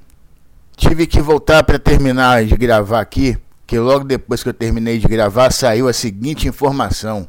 tive 0.75 1.07
que 1.07 1.21
voltar 1.21 1.63
para 1.63 1.79
terminar 1.79 2.43
de 2.43 2.57
gravar 2.57 2.99
aqui, 2.99 3.37
que 3.65 3.79
logo 3.79 4.03
depois 4.03 4.43
que 4.43 4.49
eu 4.49 4.53
terminei 4.53 4.99
de 4.99 5.07
gravar 5.07 5.53
saiu 5.53 5.87
a 5.87 5.93
seguinte 5.93 6.49
informação. 6.49 7.25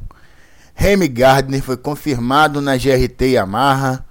Remy 0.75 1.07
Gardner 1.07 1.63
foi 1.63 1.77
confirmado 1.77 2.59
na 2.59 2.75
GRT 2.75 3.27
Yamaha, 3.31 4.03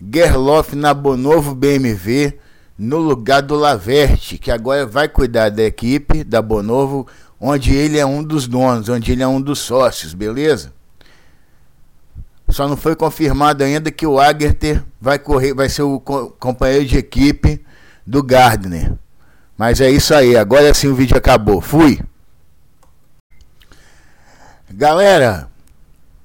Gerloff 0.00 0.76
na 0.76 0.94
Bonovo 0.94 1.56
BMW, 1.56 2.34
no 2.78 2.98
lugar 2.98 3.42
do 3.42 3.56
Laverte, 3.56 4.38
que 4.38 4.52
agora 4.52 4.86
vai 4.86 5.08
cuidar 5.08 5.50
da 5.50 5.64
equipe 5.64 6.22
da 6.22 6.40
Bonovo, 6.40 7.04
onde 7.40 7.74
ele 7.74 7.98
é 7.98 8.06
um 8.06 8.22
dos 8.22 8.46
donos, 8.46 8.88
onde 8.88 9.10
ele 9.10 9.24
é 9.24 9.28
um 9.28 9.40
dos 9.40 9.58
sócios, 9.58 10.14
beleza? 10.14 10.72
Só 12.48 12.66
não 12.66 12.76
foi 12.76 12.96
confirmado 12.96 13.62
ainda 13.62 13.90
que 13.90 14.06
o 14.06 14.18
Agerter 14.18 14.82
vai 15.00 15.18
correr, 15.18 15.52
vai 15.52 15.68
ser 15.68 15.82
o 15.82 16.00
companheiro 16.00 16.86
de 16.86 16.96
equipe 16.96 17.64
do 18.06 18.22
Gardner. 18.22 18.94
Mas 19.56 19.80
é 19.80 19.90
isso 19.90 20.14
aí, 20.14 20.36
agora 20.36 20.72
sim 20.72 20.88
o 20.88 20.94
vídeo 20.94 21.16
acabou. 21.16 21.60
Fui! 21.60 22.00
Galera, 24.70 25.48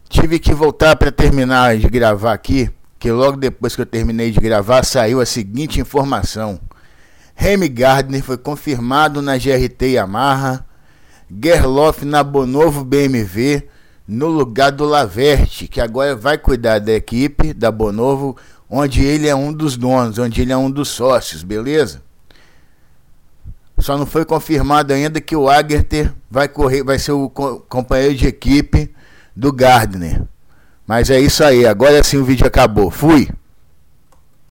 tive 0.07 0.38
que 0.39 0.53
voltar 0.53 0.95
para 0.95 1.11
terminar 1.11 1.78
de 1.78 1.88
gravar 1.89 2.34
aqui, 2.34 2.69
que 2.99 3.11
logo 3.11 3.36
depois 3.36 3.76
que 3.76 3.82
eu 3.82 3.86
terminei 3.86 4.32
de 4.32 4.39
gravar 4.39 4.86
saiu 4.86 5.19
a 5.19 5.26
seguinte 5.26 5.80
informação. 5.80 6.59
Remy 7.36 7.67
Gardner 7.67 8.24
foi 8.24 8.38
confirmado 8.38 9.21
na 9.21 9.38
GRT 9.38 9.93
Yamaha, 9.93 10.65
Gerloff 11.43 12.05
na 12.05 12.24
Bonovo 12.24 12.84
BMW, 12.84 13.63
no 14.08 14.28
lugar 14.28 14.72
do 14.72 14.86
Laverte, 14.86 15.68
que 15.68 15.80
agora 15.80 16.16
vai 16.16 16.38
cuidar 16.38 16.80
da 16.80 16.91
equipe 16.91 17.54
da 17.54 17.72
Bonovo, 17.72 18.38
onde 18.70 19.04
ele 19.04 19.28
é 19.28 19.36
um 19.36 19.54
dos 19.54 19.78
donos, 19.78 20.18
onde 20.18 20.41
ele 20.41 20.51
é 20.51 20.58
um 20.58 20.70
dos 20.70 20.89
sócios, 20.89 21.43
beleza? 21.43 22.01
Só 23.80 23.97
não 23.97 24.06
foi 24.06 24.26
confirmado 24.26 24.93
ainda 24.93 25.20
que 25.20 25.36
o 25.36 25.49
Agerter 25.49 26.14
vai 26.30 26.47
correr, 26.47 26.84
vai 26.84 26.97
ser 26.99 27.12
o 27.12 27.30
companheiro 27.30 28.16
de 28.16 28.28
equipe 28.28 28.93
do 29.36 29.51
Gardner. 29.51 30.24
Mas 30.86 31.10
é 31.10 31.20
isso 31.20 31.43
aí, 31.43 31.66
agora 31.66 32.04
sim 32.04 32.18
o 32.18 32.26
vídeo 32.26 32.45
acabou. 32.45 32.89
Fui. 32.91 33.30